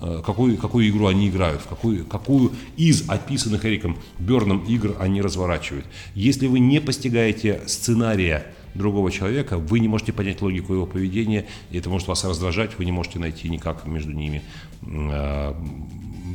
э, 0.00 0.22
какую, 0.24 0.56
какую 0.58 0.88
игру 0.88 1.08
они 1.08 1.28
играют, 1.28 1.62
какую, 1.68 2.04
какую 2.04 2.52
из 2.76 3.10
описанных 3.10 3.64
Эриком 3.64 3.98
Берном 4.20 4.60
игр 4.60 4.94
они 5.00 5.20
разворачивают. 5.20 5.86
Если 6.14 6.46
вы 6.46 6.60
не 6.60 6.80
постигаете 6.80 7.62
сценария 7.66 8.46
другого 8.74 9.10
человека, 9.10 9.58
вы 9.58 9.80
не 9.80 9.88
можете 9.88 10.12
понять 10.12 10.40
логику 10.40 10.72
его 10.72 10.86
поведения, 10.86 11.46
и 11.72 11.78
это 11.78 11.90
может 11.90 12.06
вас 12.06 12.24
раздражать, 12.24 12.78
вы 12.78 12.84
не 12.84 12.92
можете 12.92 13.18
найти 13.18 13.48
никак 13.48 13.86
между 13.86 14.12
ними 14.12 14.42
э, 14.82 15.54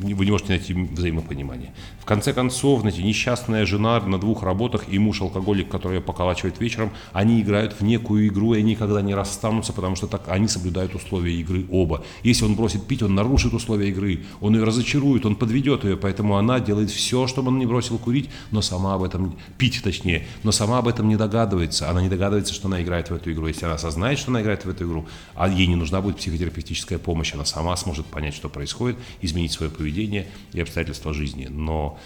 вы 0.01 0.25
не 0.25 0.31
можете 0.31 0.49
найти 0.49 0.73
взаимопонимание. 0.73 1.73
В 1.99 2.05
конце 2.05 2.33
концов, 2.33 2.81
знаете, 2.81 3.03
несчастная 3.03 3.65
жена 3.65 3.99
на 3.99 4.19
двух 4.19 4.43
работах 4.43 4.85
и 4.89 4.97
муж 4.97 5.21
алкоголик, 5.21 5.69
который 5.69 5.97
ее 5.97 6.01
поколачивает 6.01 6.59
вечером, 6.59 6.91
они 7.13 7.41
играют 7.41 7.73
в 7.79 7.83
некую 7.83 8.27
игру, 8.27 8.53
и 8.53 8.63
никогда 8.63 9.01
не 9.01 9.13
расстанутся, 9.13 9.71
потому 9.73 9.95
что 9.95 10.07
так 10.07 10.23
они 10.27 10.47
соблюдают 10.47 10.95
условия 10.95 11.33
игры 11.35 11.65
оба. 11.69 12.03
Если 12.23 12.43
он 12.45 12.55
бросит 12.55 12.87
пить, 12.87 13.03
он 13.03 13.13
нарушит 13.15 13.53
условия 13.53 13.89
игры, 13.89 14.23
он 14.39 14.55
ее 14.55 14.63
разочарует, 14.63 15.25
он 15.25 15.35
подведет 15.35 15.83
ее, 15.83 15.95
поэтому 15.95 16.37
она 16.37 16.59
делает 16.59 16.89
все, 16.89 17.27
чтобы 17.27 17.49
он 17.49 17.59
не 17.59 17.65
бросил 17.65 17.97
курить, 17.97 18.29
но 18.49 18.61
сама 18.61 18.95
об 18.95 19.03
этом, 19.03 19.35
пить 19.57 19.81
точнее, 19.83 20.25
но 20.43 20.51
сама 20.51 20.79
об 20.79 20.87
этом 20.87 21.07
не 21.07 21.15
догадывается. 21.15 21.89
Она 21.89 22.01
не 22.01 22.09
догадывается, 22.09 22.53
что 22.53 22.67
она 22.67 22.81
играет 22.81 23.09
в 23.09 23.13
эту 23.13 23.31
игру. 23.31 23.47
Если 23.47 23.65
она 23.65 23.75
осознает, 23.75 24.17
что 24.17 24.31
она 24.31 24.41
играет 24.41 24.65
в 24.65 24.69
эту 24.69 24.85
игру, 24.85 25.05
а 25.35 25.47
ей 25.47 25.67
не 25.67 25.75
нужна 25.75 26.01
будет 26.01 26.17
психотерапевтическая 26.17 26.97
помощь, 26.97 27.33
она 27.33 27.45
сама 27.45 27.75
сможет 27.77 28.07
понять, 28.07 28.33
что 28.33 28.49
происходит, 28.49 28.97
изменить 29.21 29.51
свое 29.51 29.71
поведение 29.71 29.90
поведение 29.91 30.27
и 30.54 30.62
обстоятельства 30.62 31.13
жизни. 31.13 31.47
Но 31.49 31.97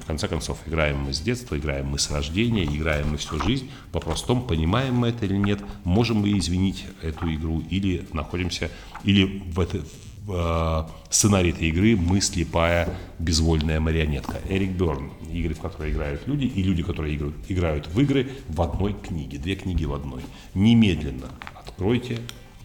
в 0.00 0.06
конце 0.06 0.28
концов, 0.28 0.58
играем 0.66 0.98
мы 0.98 1.12
с 1.12 1.20
детства, 1.20 1.58
играем 1.58 1.86
мы 1.86 1.98
с 1.98 2.10
рождения, 2.10 2.64
играем 2.64 3.10
мы 3.10 3.16
всю 3.16 3.38
жизнь. 3.42 3.70
Вопрос 3.92 4.22
в 4.22 4.26
том, 4.26 4.46
понимаем 4.46 4.94
мы 4.94 5.08
это 5.08 5.26
или 5.26 5.36
нет, 5.36 5.60
можем 5.84 6.18
мы 6.18 6.38
изменить 6.38 6.84
эту 7.02 7.32
игру 7.34 7.62
или 7.70 8.06
находимся, 8.12 8.70
или 9.04 9.42
в, 9.46 9.60
это, 9.60 9.82
в 10.26 10.88
э, 10.88 11.12
сценарии 11.12 11.50
этой 11.50 11.68
игры 11.68 11.96
мы 11.96 12.20
слепая 12.20 12.88
безвольная 13.18 13.80
марионетка. 13.80 14.40
Эрик 14.48 14.70
Берн, 14.70 15.10
игры, 15.32 15.54
в 15.54 15.60
которые 15.60 15.92
играют 15.92 16.26
люди, 16.26 16.46
и 16.46 16.62
люди, 16.62 16.82
которые 16.82 17.16
играют, 17.16 17.36
играют 17.48 17.86
в 17.88 18.00
игры 18.00 18.30
в 18.48 18.60
одной 18.62 18.94
книге, 18.94 19.38
две 19.38 19.56
книги 19.56 19.84
в 19.84 19.92
одной. 19.92 20.22
Немедленно 20.54 21.28
откройте 21.54 22.18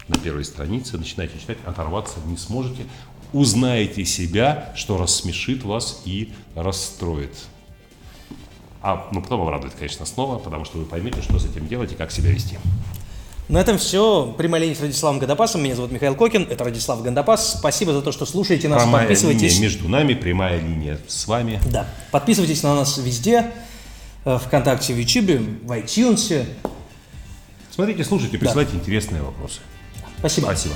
на 0.08 0.18
первой 0.18 0.46
странице, 0.46 0.98
начинайте 0.98 1.40
читать, 1.40 1.58
оторваться 1.66 2.20
не 2.28 2.38
сможете 2.38 2.84
узнаете 3.34 4.06
себя, 4.06 4.72
что 4.76 4.98
рассмешит 4.98 5.64
вас 5.64 6.02
и 6.06 6.34
расстроит. 6.56 7.36
А 8.82 9.08
ну, 9.12 9.22
потом 9.22 9.42
обрадует, 9.42 9.74
конечно, 9.74 10.06
снова, 10.06 10.40
потому 10.40 10.66
что 10.66 10.78
вы 10.78 10.86
поймете, 10.86 11.22
что 11.22 11.38
с 11.40 11.46
этим 11.46 11.68
делать 11.68 11.92
и 11.92 11.96
как 11.96 12.12
себя 12.12 12.32
вести. 12.32 12.58
На 13.50 13.60
этом 13.60 13.78
все. 13.78 14.34
Прямая 14.38 14.62
линия 14.62 14.76
с 14.76 14.82
Радиславом 14.82 15.20
Гандапасом. 15.20 15.64
Меня 15.64 15.76
зовут 15.76 15.92
Михаил 15.92 16.16
Кокин. 16.16 16.48
Это 16.50 16.66
Радислав 16.66 17.02
Гандапас. 17.02 17.60
Спасибо 17.60 17.94
за 17.94 18.02
то, 18.02 18.12
что 18.12 18.26
слушаете 18.26 18.68
нас. 18.68 18.84
Прямая 18.84 19.08
Подписывайтесь. 19.08 19.54
линия 19.54 19.62
между 19.62 19.88
нами, 19.88 20.14
прямая 20.16 20.60
линия 20.60 21.00
с 21.08 21.28
вами. 21.28 21.62
Да. 21.72 21.88
Подписывайтесь 22.12 22.62
на 22.64 22.76
нас 22.76 22.98
везде. 22.98 23.52
Э, 24.26 24.38
Вконтакте, 24.38 24.94
в 24.94 24.98
Ютубе, 24.98 25.38
в 25.38 25.72
iTunes. 25.72 26.46
Смотрите, 27.72 28.04
слушайте, 28.04 28.38
присылайте 28.38 28.74
да. 28.74 28.80
интересные 28.80 29.22
вопросы. 29.22 29.62
Спасибо. 30.20 30.46
Спасибо. 30.46 30.76